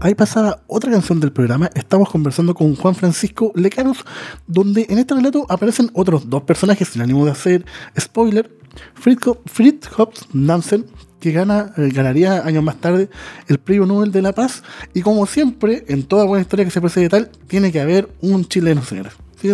Ahí 0.00 0.16
pasada 0.16 0.64
otra 0.66 0.90
canción 0.90 1.20
del 1.20 1.30
programa. 1.30 1.70
Estamos 1.76 2.10
conversando 2.10 2.52
con 2.52 2.74
Juan 2.74 2.96
Francisco 2.96 3.52
Lecaros, 3.54 4.04
donde 4.48 4.86
en 4.88 4.98
este 4.98 5.14
relato 5.14 5.46
aparecen 5.48 5.88
otros 5.94 6.28
dos 6.28 6.42
personajes, 6.42 6.88
sin 6.88 7.02
ánimo 7.02 7.24
de 7.24 7.30
hacer 7.30 7.64
spoiler. 7.96 8.50
Fritz, 8.94 9.22
Fritz 9.46 9.88
Hobbs 9.96 10.26
Nansen, 10.32 10.84
que 11.26 11.32
gana, 11.32 11.72
eh, 11.76 11.90
ganaría 11.92 12.46
años 12.46 12.62
más 12.62 12.76
tarde 12.76 13.08
el 13.48 13.58
Premio 13.58 13.84
Nobel 13.84 14.12
de 14.12 14.22
la 14.22 14.32
Paz. 14.32 14.62
Y 14.94 15.02
como 15.02 15.26
siempre, 15.26 15.84
en 15.88 16.04
toda 16.04 16.24
buena 16.24 16.42
historia 16.42 16.64
que 16.64 16.70
se 16.70 16.80
precede 16.80 17.08
tal, 17.08 17.30
tiene 17.48 17.72
que 17.72 17.80
haber 17.80 18.08
un 18.20 18.44
chileno, 18.44 18.84
señores. 18.84 19.12
¿Sí? 19.40 19.50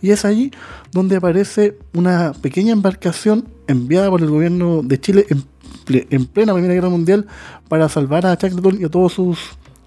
Y 0.00 0.10
es 0.10 0.24
allí 0.24 0.50
donde 0.90 1.16
aparece 1.16 1.76
una 1.92 2.32
pequeña 2.32 2.72
embarcación 2.72 3.46
enviada 3.66 4.08
por 4.08 4.20
el 4.22 4.30
gobierno 4.30 4.82
de 4.82 4.98
Chile 5.00 5.26
en, 5.28 5.44
en 6.10 6.26
plena 6.26 6.54
Primera 6.54 6.74
Guerra 6.74 6.88
Mundial 6.88 7.26
para 7.68 7.88
salvar 7.88 8.26
a 8.26 8.34
Shackleton 8.34 8.80
y 8.80 8.84
a 8.84 8.88
todos 8.88 9.12
sus 9.12 9.38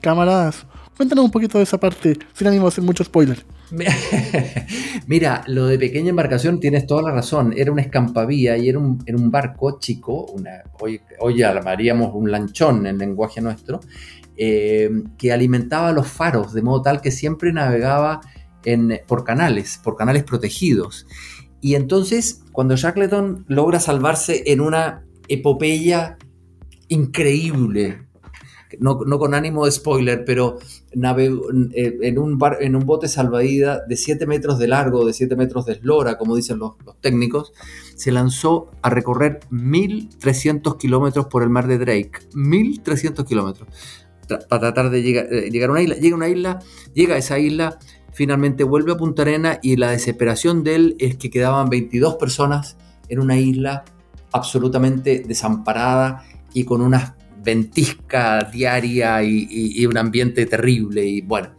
camaradas. 0.01 0.65
Cuéntanos 0.97 1.25
un 1.25 1.31
poquito 1.31 1.57
de 1.57 1.65
esa 1.65 1.77
parte, 1.77 2.17
sin 2.33 2.47
ánimo 2.47 2.63
de 2.63 2.67
hacer 2.69 2.83
mucho 2.83 3.03
spoiler. 3.03 3.45
Mira, 5.07 5.43
lo 5.47 5.67
de 5.67 5.77
pequeña 5.77 6.11
embarcación 6.11 6.59
tienes 6.59 6.87
toda 6.87 7.01
la 7.01 7.11
razón. 7.11 7.53
Era 7.57 7.71
una 7.71 7.81
escampavía 7.81 8.57
y 8.57 8.69
era 8.69 8.79
un, 8.79 9.03
era 9.05 9.17
un 9.17 9.29
barco 9.29 9.77
chico, 9.79 10.33
hoy, 10.79 11.01
hoy 11.19 11.37
llamaríamos 11.37 12.13
un 12.13 12.31
lanchón 12.31 12.87
en 12.87 12.97
lenguaje 12.97 13.41
nuestro, 13.41 13.81
eh, 14.37 14.89
que 15.17 15.33
alimentaba 15.33 15.91
los 15.91 16.07
faros, 16.07 16.53
de 16.53 16.61
modo 16.61 16.81
tal 16.81 17.01
que 17.01 17.11
siempre 17.11 17.51
navegaba 17.51 18.21
en, 18.63 19.01
por 19.05 19.25
canales, 19.25 19.79
por 19.83 19.97
canales 19.97 20.23
protegidos. 20.23 21.07
Y 21.59 21.75
entonces, 21.75 22.43
cuando 22.51 22.75
Shackleton 22.77 23.45
logra 23.47 23.79
salvarse 23.79 24.43
en 24.45 24.61
una 24.61 25.03
epopeya 25.27 26.17
increíble, 26.87 28.05
no, 28.79 28.99
no 29.05 29.19
con 29.19 29.33
ánimo 29.33 29.65
de 29.65 29.71
spoiler, 29.71 30.25
pero 30.25 30.59
eh, 30.95 31.97
en, 32.01 32.17
un 32.17 32.85
bote 32.85 33.07
salvavidas 33.07 33.87
de 33.87 33.97
7 33.97 34.25
metros 34.25 34.57
de 34.57 34.67
largo, 34.67 35.05
de 35.05 35.13
7 35.13 35.35
metros 35.35 35.65
de 35.65 35.73
eslora, 35.73 36.17
como 36.17 36.35
dicen 36.35 36.59
los, 36.59 36.73
técnicos, 37.01 37.53
se 37.95 38.11
lanzó 38.11 38.71
a 38.81 38.89
recorrer 38.89 39.41
1.300 39.51 40.77
kilómetros 40.77 41.25
por 41.27 41.43
el 41.43 41.49
mar 41.49 41.67
de 41.67 41.77
Drake. 41.77 42.29
1.300 42.33 43.25
kilómetros. 43.25 43.67
Para 44.27 44.59
tratar 44.59 44.89
de 44.89 45.03
llegar, 45.03 45.31
eh, 45.31 45.49
llegar 45.51 45.69
a 45.69 45.73
una 45.73 45.81
isla. 45.81 45.95
Llega 45.95 46.15
a 46.15 46.17
una 46.17 46.29
isla, 46.29 46.59
llega 46.93 47.15
a 47.15 47.17
esa 47.17 47.37
isla, 47.37 47.77
finalmente 48.13 48.63
vuelve 48.63 48.93
a 48.93 48.97
Punta 48.97 49.23
Arena 49.23 49.59
y 49.61 49.75
la 49.75 49.91
desesperación 49.91 50.63
de 50.63 50.75
él 50.75 50.95
es 50.99 51.17
que 51.17 51.29
quedaban 51.29 51.69
22 51.69 52.15
personas 52.15 52.77
en 53.09 53.19
una 53.19 53.37
isla 53.37 53.83
absolutamente 54.31 55.23
desamparada 55.27 56.23
y 56.53 56.63
con 56.63 56.81
una 56.81 57.15
ventisca 57.45 58.43
diaria 58.51 59.23
y, 59.23 59.85
un 59.85 59.97
ambiente 59.97 60.45
terrible. 60.45 61.05
Y 61.05 61.21
bueno, 61.21 61.49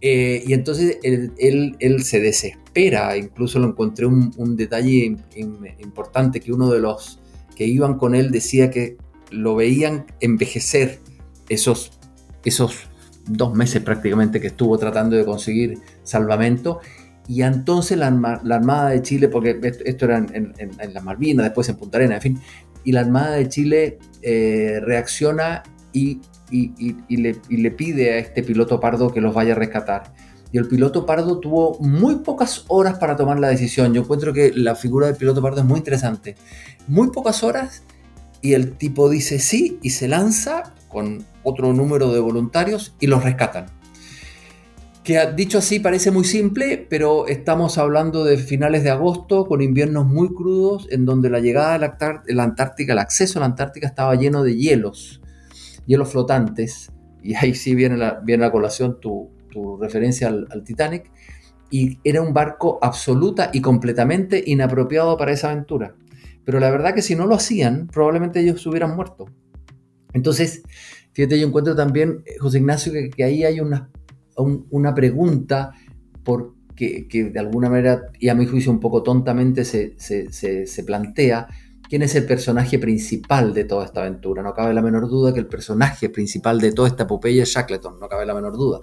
eh, 0.00 0.44
y 0.46 0.52
entonces 0.52 0.98
él, 1.02 1.32
él- 1.38 1.76
él 1.80 2.02
se 2.04 2.20
desespera, 2.20 3.16
incluso 3.16 3.58
lo 3.58 3.66
encontré 3.68 4.06
un, 4.06 4.32
un 4.36 4.56
detalle 4.56 5.06
im- 5.06 5.18
im- 5.34 5.74
importante 5.82 6.40
que 6.40 6.52
uno 6.52 6.70
de 6.70 6.80
los 6.80 7.20
que 7.56 7.66
iban 7.66 7.96
con 7.98 8.14
él 8.14 8.30
decía 8.30 8.70
que 8.70 8.96
lo 9.30 9.54
veían 9.56 10.06
envejecer 10.20 11.00
esos, 11.48 11.92
esos 12.44 12.74
dos 13.26 13.54
meses 13.54 13.82
prácticamente 13.82 14.40
que 14.40 14.48
estuvo 14.48 14.76
tratando 14.78 15.16
de 15.16 15.24
conseguir 15.24 15.78
salvamento. 16.02 16.80
Y 17.26 17.40
entonces 17.42 17.96
la, 17.96 18.08
Arma- 18.08 18.40
la 18.44 18.56
Armada 18.56 18.90
de 18.90 19.00
Chile, 19.00 19.28
porque 19.28 19.58
esto, 19.86 20.04
era 20.04 20.18
en, 20.18 20.52
en- 20.58 20.70
en 20.78 20.92
las 20.92 21.02
Malvinas, 21.02 21.44
después 21.46 21.66
en 21.70 21.76
Punta 21.76 21.96
Arenas, 21.96 22.16
en 22.16 22.34
fin, 22.34 22.42
y 22.84 22.92
la 22.92 23.00
Armada 23.00 23.32
de 23.32 23.48
Chile 23.48 23.98
eh, 24.22 24.80
reacciona 24.82 25.62
y, 25.92 26.20
le, 26.50 27.36
y 27.48 27.56
le 27.56 27.70
pide 27.70 28.12
a 28.12 28.18
este 28.18 28.42
piloto 28.42 28.80
pardo 28.80 29.10
que 29.10 29.20
los 29.20 29.34
vaya 29.34 29.52
a 29.52 29.56
rescatar. 29.56 30.12
Y 30.52 30.58
el 30.58 30.68
piloto 30.68 31.04
pardo 31.04 31.40
tuvo 31.40 31.78
muy 31.80 32.16
pocas 32.16 32.64
horas 32.68 32.98
para 32.98 33.16
tomar 33.16 33.40
la 33.40 33.48
decisión. 33.48 33.92
Yo 33.92 34.02
encuentro 34.02 34.32
que 34.32 34.52
la 34.54 34.76
figura 34.76 35.08
del 35.08 35.16
piloto 35.16 35.42
pardo 35.42 35.60
es 35.60 35.66
muy 35.66 35.78
interesante. 35.78 36.36
Muy 36.86 37.10
pocas 37.10 37.42
horas 37.42 37.82
y 38.40 38.52
el 38.52 38.76
tipo 38.76 39.10
dice 39.10 39.40
sí 39.40 39.78
y 39.82 39.90
se 39.90 40.06
lanza 40.06 40.74
con 40.88 41.24
otro 41.42 41.72
número 41.72 42.12
de 42.12 42.20
voluntarios 42.20 42.94
y 43.00 43.08
los 43.08 43.24
rescatan. 43.24 43.66
Que 45.04 45.20
dicho 45.36 45.58
así 45.58 45.80
parece 45.80 46.10
muy 46.10 46.24
simple, 46.24 46.86
pero 46.88 47.26
estamos 47.26 47.76
hablando 47.76 48.24
de 48.24 48.38
finales 48.38 48.82
de 48.84 48.90
agosto 48.90 49.44
con 49.44 49.60
inviernos 49.60 50.06
muy 50.06 50.32
crudos 50.32 50.88
en 50.90 51.04
donde 51.04 51.28
la 51.28 51.40
llegada 51.40 51.74
de 51.74 51.78
la, 51.78 52.22
la 52.26 52.42
Antártica, 52.42 52.94
el 52.94 52.98
acceso 52.98 53.38
a 53.38 53.40
la 53.40 53.46
Antártica 53.46 53.86
estaba 53.86 54.14
lleno 54.14 54.42
de 54.42 54.56
hielos, 54.56 55.20
hielos 55.84 56.10
flotantes, 56.10 56.90
y 57.24 57.34
ahí 57.34 57.54
sí 57.54 57.74
viene 57.74 57.96
la, 57.96 58.20
viene 58.22 58.44
a 58.44 58.50
colación 58.52 59.00
tu, 59.00 59.30
referencia 59.80 60.28
al, 60.28 60.64
Titanic, 60.64 61.10
y 61.70 61.98
era 62.02 62.20
un 62.20 62.34
barco 62.34 62.78
absoluta 62.82 63.50
y 63.52 63.60
completamente 63.60 64.42
inapropiado 64.46 65.16
para 65.16 65.32
esa 65.32 65.50
aventura. 65.50 65.94
Pero 66.44 66.60
la 66.60 66.70
verdad 66.70 66.94
que 66.94 67.02
si 67.02 67.14
no 67.14 67.26
lo 67.26 67.34
hacían, 67.34 67.88
probablemente 67.88 68.40
ellos 68.40 68.66
hubieran 68.66 68.96
muerto. 68.96 69.26
Entonces, 70.12 70.62
fíjate, 71.12 71.38
yo 71.38 71.46
encuentro 71.46 71.74
también, 71.74 72.22
eh, 72.26 72.36
José 72.38 72.58
Ignacio, 72.58 72.92
que, 72.92 73.24
ahí 73.24 73.44
hay 73.44 73.60
una, 74.36 74.94
pregunta 74.94 75.72
por, 76.22 76.54
que, 76.74 77.06
de 77.32 77.38
alguna 77.40 77.68
manera, 77.68 78.02
y 78.18 78.28
a 78.28 78.34
mi 78.34 78.46
juicio 78.46 78.72
un 78.72 78.80
poco 78.80 79.02
tontamente, 79.02 79.64
se, 79.64 79.94
se, 79.98 80.84
plantea, 80.84 81.46
¿quién 81.88 82.02
es 82.02 82.14
el 82.14 82.26
personaje 82.26 82.78
principal 82.78 83.54
de 83.54 83.64
toda 83.64 83.84
esta 83.84 84.00
aventura? 84.00 84.42
No 84.42 84.54
cabe 84.54 84.74
la 84.74 84.82
menor 84.82 85.08
duda 85.08 85.32
que 85.32 85.40
el 85.40 85.46
personaje 85.46 86.08
principal 86.08 86.60
de 86.60 86.72
toda 86.72 86.88
esta 86.88 87.04
epopeya 87.04 87.42
es 87.42 87.50
Shackleton, 87.50 87.98
no 88.00 88.08
cabe 88.08 88.26
la 88.26 88.34
menor 88.34 88.56
duda. 88.56 88.80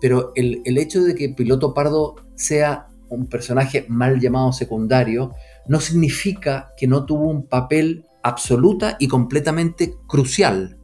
Pero 0.00 0.32
el, 0.34 0.62
el 0.64 0.78
hecho 0.78 1.02
de 1.02 1.14
que 1.14 1.28
Piloto 1.28 1.74
Pardo 1.74 2.16
sea 2.34 2.88
un 3.10 3.26
personaje 3.26 3.84
mal 3.88 4.18
llamado 4.20 4.52
secundario, 4.52 5.32
no 5.66 5.80
significa 5.80 6.72
que 6.76 6.86
no 6.86 7.04
tuvo 7.04 7.28
un 7.28 7.46
papel 7.46 8.06
absoluta 8.22 8.96
y 8.98 9.08
completamente 9.08 9.94
crucial. 10.06 10.78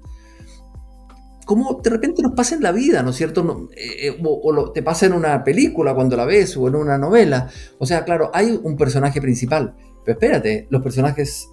Como 1.46 1.80
de 1.82 1.88
repente 1.88 2.22
nos 2.22 2.32
pasa 2.32 2.56
en 2.56 2.62
la 2.62 2.72
vida, 2.72 3.02
¿no 3.02 3.10
es 3.10 3.16
cierto? 3.16 3.68
Eh, 3.74 4.08
eh, 4.08 4.20
o, 4.22 4.72
te 4.72 4.82
pasa 4.82 5.06
en 5.06 5.14
una 5.14 5.42
película 5.44 5.94
cuando 5.94 6.16
la 6.16 6.26
ves 6.26 6.56
o 6.56 6.68
en 6.68 6.74
una 6.74 6.98
novela. 6.98 7.48
O 7.78 7.86
sea, 7.86 8.04
claro, 8.04 8.30
hay 8.34 8.60
un 8.62 8.76
personaje 8.76 9.22
principal, 9.22 9.74
pero 10.04 10.18
espérate, 10.18 10.66
los 10.70 10.82
personajes 10.82 11.48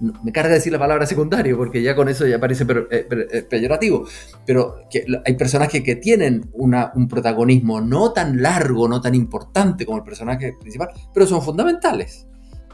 me 0.00 0.32
carga 0.32 0.54
decir 0.54 0.72
la 0.72 0.78
palabra 0.78 1.06
secundario 1.06 1.56
porque 1.56 1.82
ya 1.82 1.94
con 1.94 2.08
eso 2.08 2.26
ya 2.26 2.38
parece 2.38 2.64
eh, 2.90 3.46
peyorativo, 3.48 4.06
pero 4.46 4.82
que 4.90 5.04
hay 5.24 5.34
personajes 5.34 5.82
que 5.82 5.96
tienen 5.96 6.50
un 6.54 7.08
protagonismo 7.08 7.80
no 7.80 8.12
tan 8.12 8.40
largo, 8.40 8.88
no 8.88 9.00
tan 9.00 9.14
importante 9.14 9.84
como 9.84 9.98
el 9.98 10.04
personaje 10.04 10.54
principal, 10.60 10.88
pero 11.12 11.26
son 11.26 11.42
fundamentales. 11.42 12.26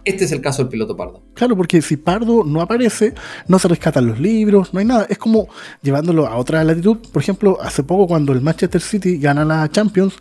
Este 0.05 0.25
es 0.25 0.33
el 0.33 0.41
caso 0.41 0.63
del 0.63 0.71
piloto 0.71 0.97
Pardo. 0.97 1.23
Claro, 1.35 1.57
porque 1.57 1.83
si 1.83 1.97
Pardo 1.97 2.45
no 2.45 2.61
aparece, 2.61 3.15
no 3.49 3.59
se 3.59 3.69
rescatan 3.69 4.07
los 4.07 4.19
libros, 4.19 4.73
no 4.73 4.81
hay 4.81 4.87
nada. 4.87 5.07
Es 5.09 5.19
como 5.19 5.49
llevándolo 5.83 6.27
a 6.27 6.37
otra 6.37 6.63
latitud. 6.65 6.99
Por 7.13 7.23
ejemplo, 7.23 7.59
hace 7.61 7.83
poco 7.83 8.07
cuando 8.07 8.33
el 8.33 8.41
Manchester 8.41 8.81
City 8.81 9.19
gana 9.19 9.45
la 9.45 9.69
Champions, 9.71 10.15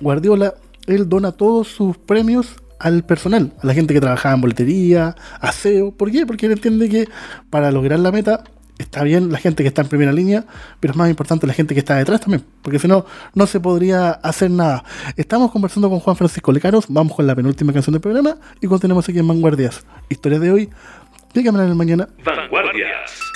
Guardiola, 0.00 0.54
él 0.86 1.08
dona 1.08 1.32
todos 1.32 1.68
sus 1.68 1.96
premios 1.96 2.56
al 2.78 3.04
personal, 3.04 3.52
a 3.62 3.66
la 3.66 3.74
gente 3.74 3.94
que 3.94 4.00
trabajaba 4.00 4.34
en 4.34 4.40
boletería, 4.40 5.16
aseo. 5.40 5.92
¿Por 5.92 6.10
qué? 6.10 6.26
Porque 6.26 6.46
él 6.46 6.52
entiende 6.52 6.88
que 6.88 7.08
para 7.50 7.70
lograr 7.70 7.98
la 7.98 8.12
meta 8.12 8.44
está 8.78 9.02
bien 9.02 9.32
la 9.32 9.38
gente 9.38 9.62
que 9.62 9.68
está 9.68 9.82
en 9.82 9.88
primera 9.88 10.12
línea, 10.12 10.44
pero 10.80 10.92
es 10.92 10.96
más 10.96 11.08
importante 11.08 11.46
la 11.46 11.54
gente 11.54 11.74
que 11.74 11.80
está 11.80 11.96
detrás 11.96 12.20
también, 12.20 12.44
porque 12.62 12.78
si 12.78 12.88
no, 12.88 13.06
no 13.34 13.46
se 13.46 13.60
podría 13.60 14.10
hacer 14.10 14.50
nada. 14.50 14.84
Estamos 15.16 15.50
conversando 15.50 15.88
con 15.88 16.00
Juan 16.00 16.16
Francisco 16.16 16.52
Lecaros, 16.52 16.86
vamos 16.88 17.14
con 17.14 17.26
la 17.26 17.34
penúltima 17.34 17.72
canción 17.72 17.92
del 17.92 18.02
programa 18.02 18.36
y 18.60 18.66
continuamos 18.66 19.08
aquí 19.08 19.18
en 19.18 19.28
Vanguardias. 19.28 19.84
Historia 20.08 20.38
de 20.38 20.50
hoy, 20.50 20.70
dígame 21.34 21.62
en 21.62 21.68
el 21.68 21.74
mañana. 21.74 22.08
Vanguardias. 22.24 23.35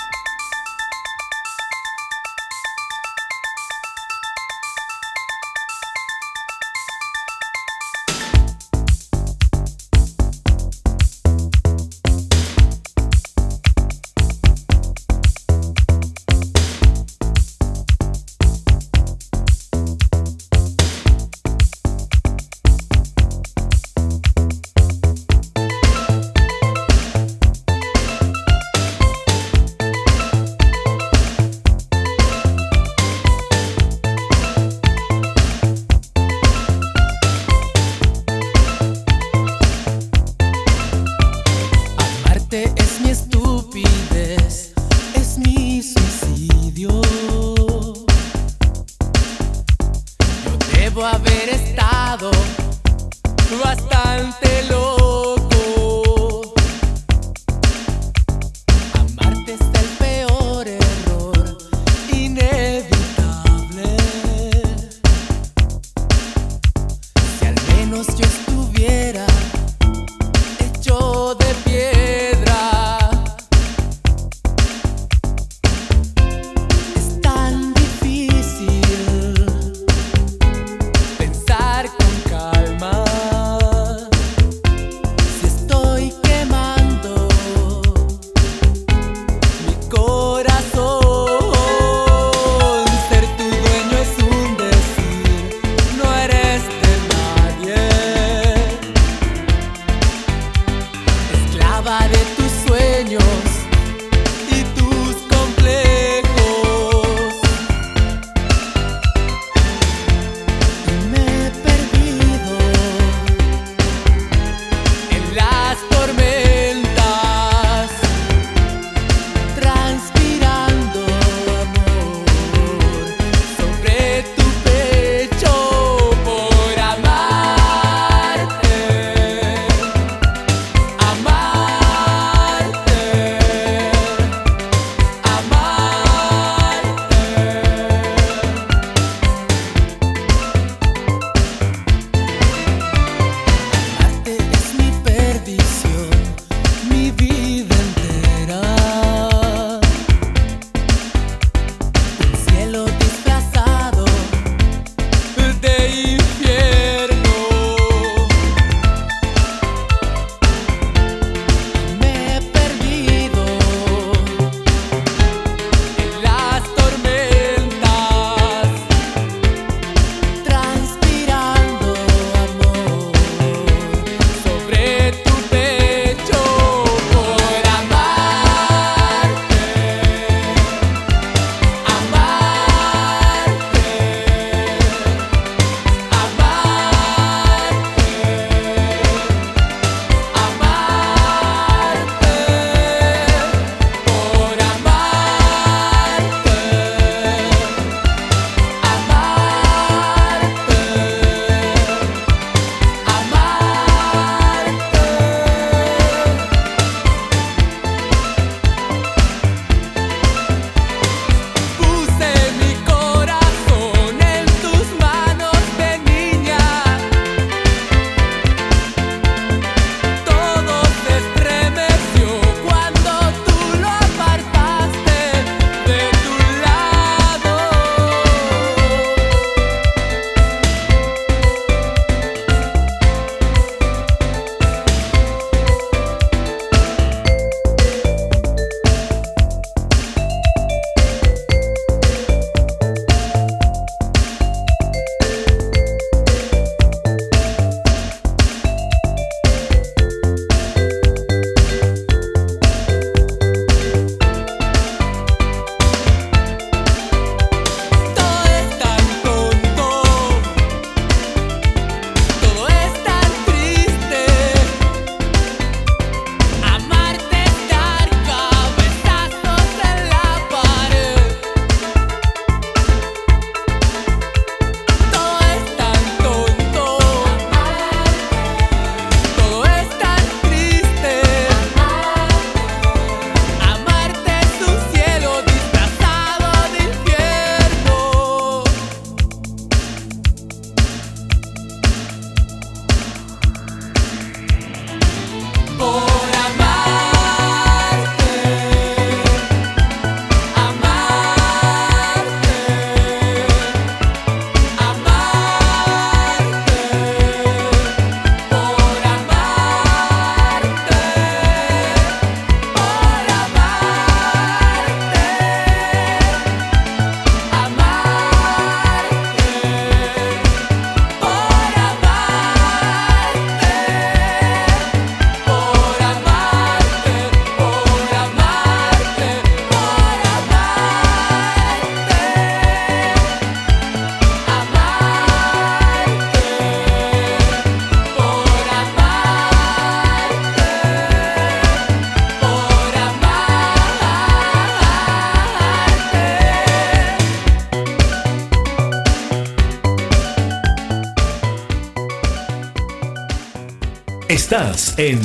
Estás 354.31 354.97
en 354.97 355.19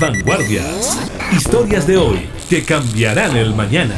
Vanguardias. 0.00 0.98
Historias 1.30 1.86
de 1.86 1.98
hoy 1.98 2.26
que 2.48 2.64
cambiarán 2.64 3.36
el 3.36 3.54
mañana. 3.54 3.94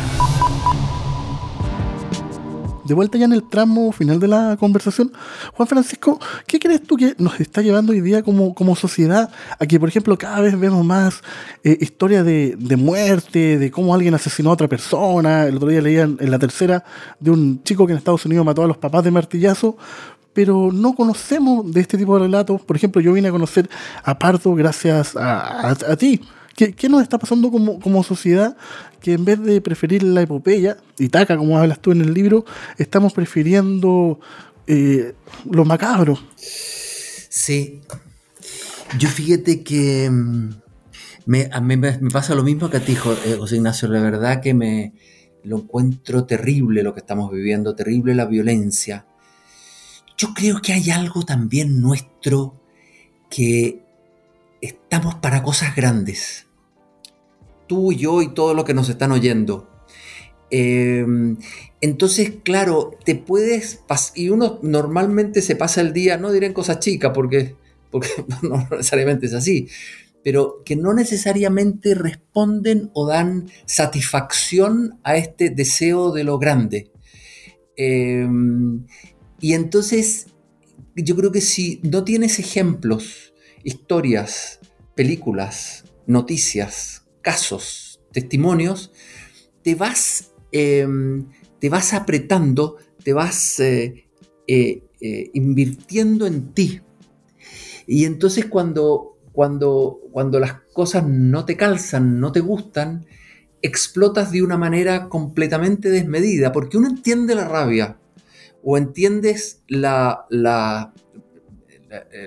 De 2.85 2.93
vuelta 2.93 3.19
ya 3.19 3.27
en 3.27 3.35
el 3.35 3.45
tramo 3.45 3.93
final 3.93 4.19
de 4.19 4.27
la 4.27 4.57
conversación, 4.59 5.13
Juan 5.55 5.69
Francisco, 5.69 6.19
¿qué 6.49 6.59
crees 6.59 6.83
tú 6.83 6.97
que 6.97 7.15
nos 7.19 7.39
está 7.39 7.63
llevando 7.63 7.93
hoy 7.93 8.01
día 8.01 8.25
como, 8.25 8.53
como 8.53 8.75
sociedad 8.75 9.31
a 9.61 9.65
que, 9.65 9.79
por 9.79 9.91
ejemplo, 9.91 10.19
cada 10.19 10.41
vez 10.41 10.59
vemos 10.59 10.85
más 10.85 11.23
eh, 11.63 11.79
historias 11.81 12.25
de, 12.25 12.57
de 12.59 12.77
muerte, 12.77 13.59
de 13.59 13.71
cómo 13.71 13.95
alguien 13.95 14.15
asesinó 14.15 14.51
a 14.51 14.55
otra 14.55 14.67
persona? 14.67 15.45
El 15.45 15.59
otro 15.59 15.69
día 15.69 15.81
leía 15.81 16.03
en, 16.03 16.17
en 16.19 16.33
la 16.33 16.39
tercera 16.41 16.83
de 17.21 17.31
un 17.31 17.63
chico 17.63 17.87
que 17.87 17.93
en 17.93 17.99
Estados 17.99 18.27
Unidos 18.27 18.45
mató 18.45 18.65
a 18.65 18.67
los 18.67 18.79
papás 18.79 19.05
de 19.05 19.13
martillazo, 19.13 19.77
pero 20.39 20.71
no 20.73 20.95
conocemos 20.95 21.69
de 21.73 21.81
este 21.81 21.99
tipo 21.99 22.15
de 22.15 22.27
relatos. 22.27 22.63
Por 22.63 22.77
ejemplo, 22.77 23.01
yo 23.01 23.13
vine 23.13 23.27
a 23.27 23.33
conocer 23.33 23.69
a 24.05 24.21
Pardo 24.21 24.55
gracias 24.55 25.17
a, 25.17 25.97
ti. 25.99 26.21
¿Qué, 26.55 26.89
nos 26.89 27.03
está 27.03 27.19
pasando 27.19 27.51
como, 27.51 28.05
sociedad 28.05 28.57
que 29.01 29.15
en 29.15 29.25
vez 29.25 29.43
de 29.43 29.61
preferir 29.61 30.05
la 30.05 30.23
epopeya, 30.23 30.77
y 30.97 31.09
taca, 31.09 31.37
como 31.37 31.59
hablas 31.59 31.81
tú 31.81 31.91
en 31.91 32.03
el 32.03 32.15
libro, 32.15 32.45
estamos 32.77 33.15
prefiriendo 33.15 34.21
eh, 34.69 35.15
lo 35.51 35.65
macabro? 35.65 36.17
Sí. 36.37 37.81
Yo 38.97 39.09
fíjate 39.09 39.65
que 39.65 40.09
mm, 40.09 40.51
a 41.51 41.61
mí 41.61 41.77
me, 41.77 41.99
me 41.99 42.11
pasa 42.11 42.37
lo 42.37 42.45
mismo 42.45 42.71
que 42.71 42.77
a 42.77 42.85
ti, 42.85 42.93
eh, 42.93 43.37
José 43.37 43.57
Ignacio. 43.57 43.89
La 43.89 44.01
verdad 44.01 44.41
que 44.41 44.55
me 44.55 44.93
lo 45.43 45.57
encuentro 45.57 46.27
terrible 46.27 46.85
lo 46.85 46.95
que 46.95 47.01
estamos 47.01 47.33
viviendo, 47.33 47.75
terrible 47.75 48.15
la 48.15 48.27
violencia. 48.27 49.05
Yo 50.19 50.35
creo 50.35 50.61
que 50.61 50.73
hay 50.73 50.91
algo 50.91 51.23
también 51.23 51.81
nuestro 51.81 52.61
que 53.31 53.85
estamos 54.61 55.15
para 55.15 55.45
cosas 55.45 55.77
grandes. 55.77 56.49
Tú, 57.69 57.93
yo 57.93 58.21
y 58.21 58.35
todos 58.35 58.57
los 58.57 58.65
que 58.65 58.75
nos 58.75 58.89
están 58.89 59.13
oyendo. 59.13 59.71
Eh, 60.51 61.07
entonces, 61.81 62.33
claro, 62.43 62.91
te 63.05 63.15
puedes 63.15 63.85
y 64.17 64.31
uno 64.31 64.59
normalmente 64.63 65.41
se 65.41 65.55
pasa 65.55 65.83
el 65.83 65.93
día, 65.93 66.17
no 66.17 66.33
diré 66.33 66.49
en 66.49 66.53
cosas 66.53 66.81
chicas, 66.81 67.13
porque, 67.15 67.55
porque 67.93 68.09
no 68.43 68.67
necesariamente 68.73 69.27
es 69.27 69.35
así, 69.35 69.69
pero 70.25 70.63
que 70.65 70.75
no 70.75 70.95
necesariamente 70.95 71.95
responden 71.95 72.91
o 72.93 73.07
dan 73.07 73.49
satisfacción 73.67 74.99
a 75.05 75.17
este 75.17 75.51
deseo 75.51 76.11
de 76.11 76.25
lo 76.25 76.39
grande. 76.41 76.91
Eh, 77.77 78.27
y 79.41 79.55
entonces, 79.55 80.27
yo 80.97 81.17
creo 81.17 81.33
que 81.33 81.41
si 81.41 81.81
no 81.83 82.05
tienes 82.05 82.39
ejemplos, 82.39 83.35
historias, 83.63 84.61
películas, 84.95 85.85
noticias, 86.07 87.07
casos, 87.23 88.01
testimonios, 88.13 88.93
te 89.63 89.75
vas, 89.75 90.33
eh, 90.53 90.87
te 91.61 91.69
vas 91.69 91.95
apretando, 91.95 92.79
te 93.03 93.13
vas 93.13 93.61
eh, 93.61 94.09
eh, 94.47 94.83
eh, 95.01 95.31
invirtiendo 95.35 96.27
en 96.27 96.53
ti. 96.53 96.81
Y 97.87 98.05
entonces 98.05 98.47
cuando, 98.47 99.19
cuando, 99.33 100.01
cuando 100.11 100.41
las 100.41 100.55
cosas 100.73 101.07
no 101.07 101.45
te 101.45 101.57
calzan, 101.57 102.21
no 102.21 102.33
te 102.33 102.41
gustan, 102.41 103.07
explotas 103.63 104.31
de 104.31 104.43
una 104.43 104.57
manera 104.57 105.09
completamente 105.09 105.91
desmedida, 105.91 106.53
porque 106.53 106.77
uno 106.77 106.89
entiende 106.89 107.35
la 107.35 107.47
rabia 107.49 107.99
o 108.71 108.77
entiendes 108.77 109.63
la, 109.67 110.27
la, 110.29 110.93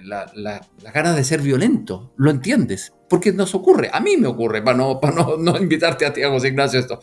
la, 0.04 0.32
la- 0.34 0.68
las 0.82 0.94
ganas 0.94 1.16
de 1.16 1.24
ser 1.24 1.42
violento, 1.42 2.14
lo 2.18 2.32
entiendes, 2.32 2.94
porque 3.08 3.32
nos 3.32 3.54
ocurre, 3.54 3.90
a 3.94 4.00
mí 4.00 4.18
me 4.18 4.28
ocurre, 4.28 4.64
para 4.64 4.78
no, 4.78 5.00
para 5.00 5.16
no, 5.16 5.38
no 5.38 5.58
invitarte 5.58 6.06
a 6.06 6.14
ti, 6.14 6.24
a 6.24 6.30
José 6.30 6.48
Ignacio, 6.48 6.80
esto. 6.80 7.00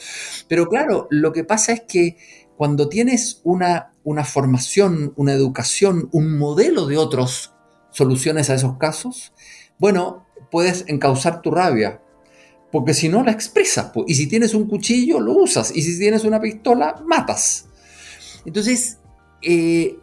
Pero 0.49 0.67
claro, 0.69 1.07
lo 1.11 1.33
que 1.33 1.45
pasa 1.45 1.73
es 1.73 1.83
que 1.83 2.17
cuando 2.57 2.89
tienes 2.89 3.41
una, 3.45 3.93
una 4.03 4.25
formación, 4.25 5.13
una 5.17 5.33
educación, 5.33 6.09
un 6.13 6.37
modelo 6.37 6.87
de 6.87 6.97
otras 6.99 7.55
soluciones 7.93 8.51
a 8.51 8.55
esos 8.55 8.77
casos, 8.79 9.33
bueno, 9.79 10.27
puedes 10.51 10.85
encauzar 10.89 11.43
tu 11.43 11.53
rabia, 11.53 12.03
porque 12.73 12.93
si 12.95 13.09
no 13.09 13.23
la 13.23 13.31
expresas, 13.31 13.93
y 14.09 14.15
si 14.17 14.27
tienes 14.27 14.55
un 14.55 14.67
cuchillo, 14.67 15.21
lo 15.21 15.33
usas, 15.35 15.75
y 15.77 15.83
si 15.83 15.97
tienes 15.99 16.25
una 16.25 16.41
pistola, 16.41 17.01
matas. 17.07 17.67
Entonces, 18.45 18.98
eh, 19.43 19.99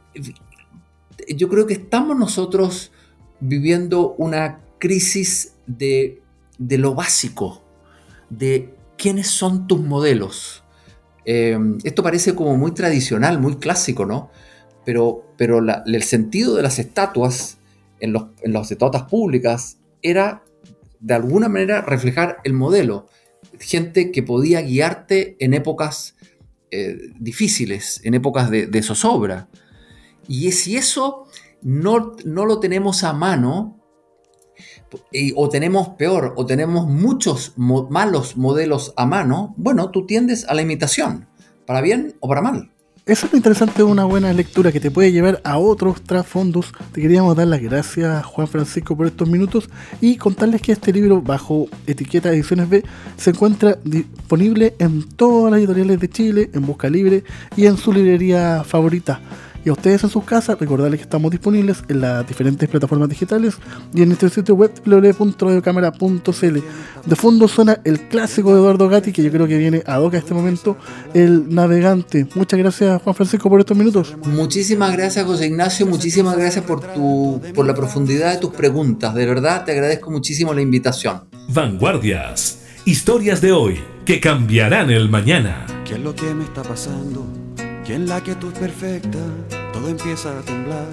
yo 1.35 1.49
creo 1.49 1.65
que 1.67 1.73
estamos 1.73 2.17
nosotros 2.17 2.91
viviendo 3.39 4.15
una 4.17 4.61
crisis 4.79 5.53
de, 5.67 6.21
de 6.57 6.77
lo 6.77 6.95
básico, 6.95 7.63
de 8.29 8.73
quiénes 8.97 9.27
son 9.27 9.67
tus 9.67 9.81
modelos. 9.81 10.63
Eh, 11.25 11.57
esto 11.83 12.03
parece 12.03 12.35
como 12.35 12.55
muy 12.57 12.71
tradicional, 12.71 13.39
muy 13.39 13.55
clásico, 13.57 14.05
¿no? 14.05 14.29
Pero, 14.85 15.25
pero 15.37 15.59
el 15.59 16.03
sentido 16.03 16.55
de 16.55 16.61
las 16.61 16.77
estatuas 16.77 17.57
en, 17.99 18.13
los, 18.13 18.27
en 18.41 18.53
las 18.53 18.71
estatuas 18.71 19.03
públicas 19.03 19.79
era 20.01 20.43
de 20.99 21.13
alguna 21.13 21.49
manera 21.49 21.81
reflejar 21.81 22.37
el 22.43 22.53
modelo. 22.53 23.07
Gente 23.59 24.11
que 24.11 24.21
podía 24.21 24.61
guiarte 24.61 25.35
en 25.39 25.53
épocas 25.53 26.14
eh, 26.75 26.97
difíciles, 27.19 28.01
en 28.03 28.13
épocas 28.13 28.49
de, 28.49 28.83
zozobra. 28.83 29.47
Y 30.27 30.51
si 30.51 30.75
eso 30.77 31.25
no, 31.61 32.15
no 32.25 32.45
lo 32.45 32.59
tenemos 32.59 33.03
a 33.03 33.13
mano, 33.13 33.79
y- 35.11 35.33
o 35.35 35.49
tenemos 35.49 35.89
peor, 35.89 36.33
o 36.37 36.45
tenemos 36.45 36.87
muchos 36.87 37.53
malos 37.57 38.37
modelos 38.37 38.93
a 38.97 39.05
mano, 39.05 39.53
bueno, 39.57 39.91
tú 39.91 40.05
tiendes 40.05 40.45
a 40.47 40.53
la 40.53 40.61
imitación, 40.61 41.27
para 41.65 41.81
bien 41.81 42.15
o 42.19 42.27
para 42.27 42.41
mal. 42.41 42.74
Eso 43.07 43.27
es 43.27 43.33
lo 43.33 43.37
interesante 43.37 43.77
de 43.77 43.83
una 43.83 44.03
buena 44.03 44.33
lectura 44.33 44.71
que 44.71 44.79
te 44.79 44.89
puede 44.89 45.11
llevar 45.11 45.39
a 45.43 45.59
otros 45.59 46.01
trasfondos. 46.01 46.73
Te 46.91 47.01
queríamos 47.01 47.35
dar 47.35 47.45
las 47.45 47.61
gracias, 47.61 48.25
Juan 48.25 48.47
Francisco, 48.47 48.97
por 48.97 49.05
estos 49.05 49.29
minutos 49.29 49.69
y 50.01 50.17
contarles 50.17 50.63
que 50.63 50.71
este 50.71 50.91
libro, 50.91 51.21
bajo 51.21 51.67
etiqueta 51.85 52.33
Ediciones 52.33 52.67
B, 52.67 52.83
se 53.15 53.29
encuentra 53.29 53.77
disponible 53.83 54.73
en 54.79 55.03
todas 55.03 55.51
las 55.51 55.59
editoriales 55.59 55.99
de 55.99 56.09
Chile, 56.09 56.49
en 56.51 56.65
Busca 56.65 56.89
Libre 56.89 57.23
y 57.55 57.67
en 57.67 57.77
su 57.77 57.93
librería 57.93 58.63
favorita. 58.63 59.21
Y 59.65 59.69
a 59.69 59.73
ustedes 59.73 60.03
en 60.03 60.11
sus 60.11 60.23
casas, 60.23 60.59
recordarles 60.59 60.99
que 60.99 61.03
estamos 61.03 61.31
disponibles 61.31 61.83
en 61.87 62.01
las 62.01 62.27
diferentes 62.27 62.69
plataformas 62.69 63.09
digitales 63.09 63.57
y 63.95 64.03
en 64.03 64.09
nuestro 64.09 64.29
sitio 64.29 64.53
web 64.53 64.71
www.radiocámara.cl. 64.85 66.59
De 67.05 67.15
fondo 67.15 67.47
suena 67.47 67.81
el 67.83 68.01
clásico 68.01 68.53
de 68.53 68.59
Eduardo 68.59 68.87
Gatti, 68.87 69.11
que 69.11 69.23
yo 69.23 69.31
creo 69.31 69.47
que 69.47 69.57
viene 69.57 69.81
a 69.87 69.97
Doca 69.97 70.19
este 70.19 70.35
momento, 70.35 70.77
El 71.15 71.53
Navegante. 71.53 72.27
Muchas 72.35 72.59
gracias, 72.59 73.01
Juan 73.01 73.15
Francisco, 73.15 73.49
por 73.49 73.59
estos 73.59 73.75
minutos. 73.75 74.15
Muchísimas 74.25 74.93
gracias, 74.93 75.25
José 75.25 75.47
Ignacio. 75.47 75.87
Muchísimas 75.87 76.37
gracias 76.37 76.63
por, 76.63 76.81
tu, 76.93 77.41
por 77.55 77.65
la 77.65 77.73
profundidad 77.73 78.33
de 78.33 78.39
tus 78.39 78.51
preguntas. 78.51 79.15
De 79.15 79.25
verdad, 79.25 79.65
te 79.65 79.71
agradezco 79.71 80.11
muchísimo 80.11 80.53
la 80.53 80.61
invitación. 80.61 81.23
Vanguardias. 81.49 82.59
Historias 82.85 83.41
de 83.41 83.51
hoy 83.51 83.79
que 84.05 84.19
cambiarán 84.19 84.91
el 84.91 85.09
mañana. 85.09 85.65
¿Qué 85.85 85.95
es 85.95 85.99
lo 85.99 86.13
que 86.13 86.31
me 86.35 86.43
está 86.43 86.61
pasando? 86.61 87.44
Que 87.85 87.93
en 87.93 88.07
la 88.07 88.19
quietud 88.19 88.51
perfecta 88.51 89.19
todo 89.71 89.89
empieza 89.89 90.39
a 90.39 90.41
temblar. 90.41 90.87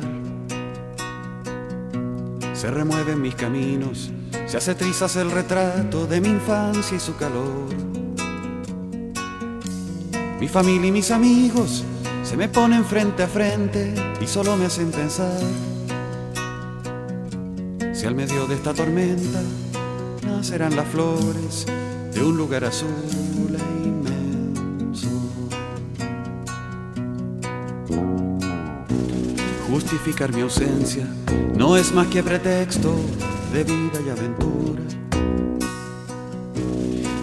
Se 2.53 2.71
remueven 2.71 3.23
mis 3.23 3.35
caminos, 3.35 4.11
se 4.47 4.59
hace 4.59 4.75
trizas 4.75 5.17
el 5.17 5.31
retrato 5.31 6.07
de 6.07 6.21
mi 6.21 6.29
infancia 6.29 6.95
y 6.95 7.01
su 7.01 7.17
calor. 7.17 7.71
Mi 10.39 10.49
familia 10.49 10.89
y 10.89 10.93
mis 10.93 11.11
amigos 11.11 11.83
se 12.25 12.37
me 12.37 12.51
ponen 12.51 12.85
frente 12.85 13.23
a 13.23 13.27
frente 13.27 13.95
y 14.21 14.27
solo 14.27 14.55
me 14.59 14.67
hacen 14.67 14.91
pensar. 14.91 15.41
Si 17.95 18.05
al 18.05 18.15
medio 18.15 18.47
de 18.47 18.57
esta 18.57 18.75
tormenta 18.75 19.41
nacerán 20.27 20.77
las 20.77 20.89
flores 20.89 21.65
de 22.13 22.23
un 22.23 22.37
lugar 22.37 22.65
azul 22.65 23.22
Justificar 29.73 30.35
mi 30.35 30.43
ausencia 30.43 31.07
no 31.57 31.79
es 31.79 31.95
más 31.95 32.07
que 32.09 32.23
pretexto 32.23 32.95
de 33.55 33.65
vida 33.65 34.01
y 34.05 34.11
aventura. 34.11 34.83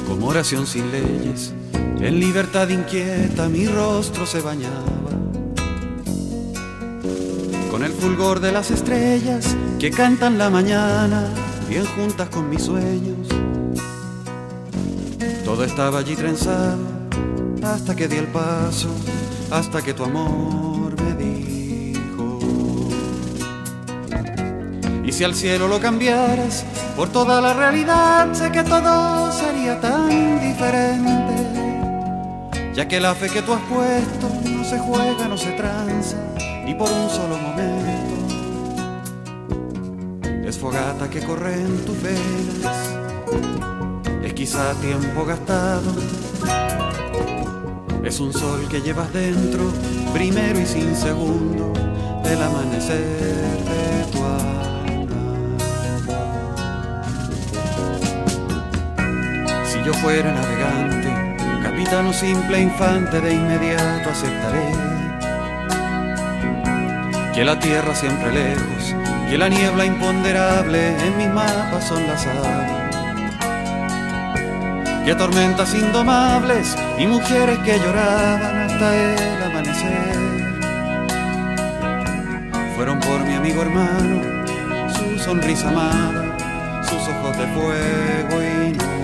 Como 0.07 0.29
oración 0.29 0.65
sin 0.65 0.91
leyes, 0.91 1.53
en 1.99 2.19
libertad 2.19 2.67
inquieta 2.69 3.47
mi 3.49 3.67
rostro 3.67 4.25
se 4.25 4.41
bañaba. 4.41 5.11
Con 7.69 7.83
el 7.83 7.91
fulgor 7.91 8.39
de 8.39 8.51
las 8.51 8.71
estrellas 8.71 9.55
que 9.77 9.91
cantan 9.91 10.39
la 10.39 10.49
mañana, 10.49 11.27
bien 11.69 11.85
juntas 11.85 12.29
con 12.29 12.49
mis 12.49 12.63
sueños. 12.63 13.27
Todo 15.45 15.63
estaba 15.63 15.99
allí 15.99 16.15
trenzado 16.15 16.79
hasta 17.61 17.95
que 17.95 18.07
di 18.07 18.17
el 18.17 18.27
paso, 18.27 18.89
hasta 19.51 19.83
que 19.83 19.93
tu 19.93 20.03
amor 20.03 20.78
Y 25.09 25.11
si 25.11 25.23
al 25.23 25.33
cielo 25.33 25.67
lo 25.67 25.79
cambiaras 25.79 26.63
por 26.95 27.09
toda 27.09 27.41
la 27.41 27.55
realidad, 27.55 28.31
sé 28.31 28.51
que 28.51 28.61
todo 28.61 29.31
sería 29.31 29.81
tan 29.81 30.39
diferente. 30.39 31.33
Ya 32.75 32.87
que 32.87 32.99
la 32.99 33.15
fe 33.15 33.27
que 33.27 33.41
tú 33.41 33.53
has 33.53 33.61
puesto 33.61 34.29
no 34.51 34.63
se 34.63 34.77
juega, 34.77 35.27
no 35.27 35.35
se 35.35 35.53
tranza, 35.53 36.15
ni 36.63 36.75
por 36.75 36.91
un 36.91 37.09
solo 37.09 37.39
momento. 37.39 38.17
Es 40.47 40.59
fogata 40.59 41.09
que 41.09 41.21
corre 41.21 41.55
en 41.55 41.83
tus 41.85 41.99
venas, 42.03 42.77
es 44.23 44.33
quizá 44.35 44.75
tiempo 44.75 45.25
gastado. 45.25 45.91
Es 48.03 48.19
un 48.19 48.31
sol 48.31 48.67
que 48.69 48.79
llevas 48.79 49.11
dentro, 49.11 49.71
primero 50.13 50.59
y 50.59 50.67
sin 50.67 50.95
segundo, 50.95 51.73
del 52.23 52.43
amanecer 52.43 52.99
de 52.99 54.05
tu 54.11 54.23
alma. 54.23 54.58
Fuera 59.93 60.31
navegante, 60.31 61.09
capitano 61.63 62.13
simple 62.13 62.61
infante, 62.61 63.21
de 63.21 63.33
inmediato 63.33 64.09
aceptaré 64.09 64.71
que 67.33 67.43
la 67.45 67.59
tierra 67.59 67.95
siempre 67.95 68.31
lejos, 68.31 68.95
que 69.29 69.37
la 69.37 69.49
niebla 69.49 69.85
imponderable 69.85 70.95
en 71.05 71.17
mis 71.17 71.29
mapas 71.29 71.83
son 71.87 72.05
las 72.07 72.25
aves 72.25 72.79
que 75.09 75.15
tormentas 75.15 75.73
indomables 75.73 76.75
y 76.99 77.07
mujeres 77.07 77.57
que 77.65 77.79
lloraban 77.79 78.57
hasta 78.57 78.95
el 78.95 79.43
amanecer. 79.43 80.19
Fueron 82.75 82.99
por 82.99 83.19
mi 83.25 83.33
amigo 83.33 83.63
hermano, 83.63 84.21
su 84.93 85.17
sonrisa 85.17 85.69
amada, 85.69 86.37
sus 86.83 87.07
ojos 87.07 87.37
de 87.37 87.47
fuego 87.47 88.43
y 88.43 88.98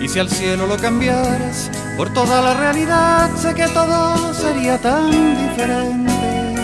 Y 0.00 0.08
si 0.08 0.18
al 0.18 0.28
cielo 0.28 0.66
lo 0.66 0.76
cambiaras 0.76 1.70
por 1.96 2.12
toda 2.12 2.42
la 2.42 2.54
realidad, 2.54 3.30
sé 3.36 3.54
que 3.54 3.66
todo 3.68 4.34
sería 4.34 4.78
tan 4.78 5.10
diferente. 5.10 6.54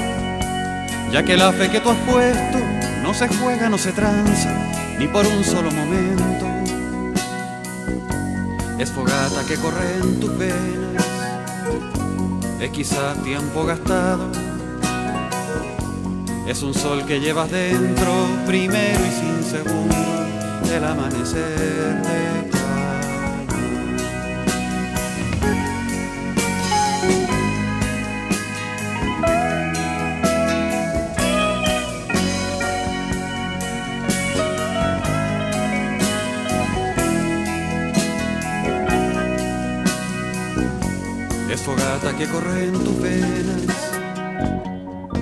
Ya 1.11 1.22
que 1.22 1.37
la 1.37 1.53
fe 1.53 1.70
que 1.70 1.80
tú 1.80 1.91
has 1.91 1.99
puesto 1.99 2.59
no 3.03 3.14
se 3.14 3.28
juega, 3.28 3.68
no 3.68 3.78
se 3.78 3.93
tranza 3.93 4.51
ni 4.99 5.09
por 5.09 5.26
un 5.26 5.43
solo 5.45 5.70
momento. 5.70 6.47
Es 8.78 8.91
fogata 8.91 9.45
que 9.47 9.57
corre 9.57 9.97
en 10.01 10.20
tus 10.20 10.37
venas, 10.39 11.07
es 12.61 12.70
quizá 12.70 13.14
tiempo 13.24 13.64
gastado. 13.64 14.30
Es 16.47 16.62
un 16.62 16.74
sol 16.74 17.05
que 17.07 17.20
llevas 17.20 17.51
dentro, 17.51 18.26
primero 18.47 19.01
y 19.07 19.11
sin 19.11 19.43
segundo, 19.45 19.97
del 20.68 20.85
amanecer 20.85 22.03
de 22.03 22.61
fogata 42.03 42.18
que 42.18 42.26
corre 42.26 42.64
en 42.64 42.72
tus 42.72 43.00
venas 43.00 43.92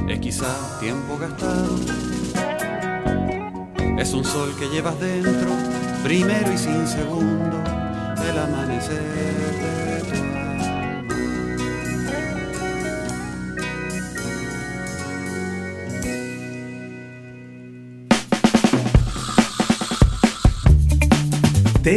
es 0.08 0.18
quizá 0.18 0.80
tiempo 0.80 1.18
gastado. 1.18 1.76
Es 3.98 4.12
un 4.14 4.24
sol 4.24 4.52
que 4.58 4.68
llevas 4.68 4.98
dentro, 4.98 5.50
primero 6.02 6.52
y 6.52 6.58
sin 6.58 6.86
segundo, 6.86 7.58
del 8.22 8.38
amanecer 8.38 9.59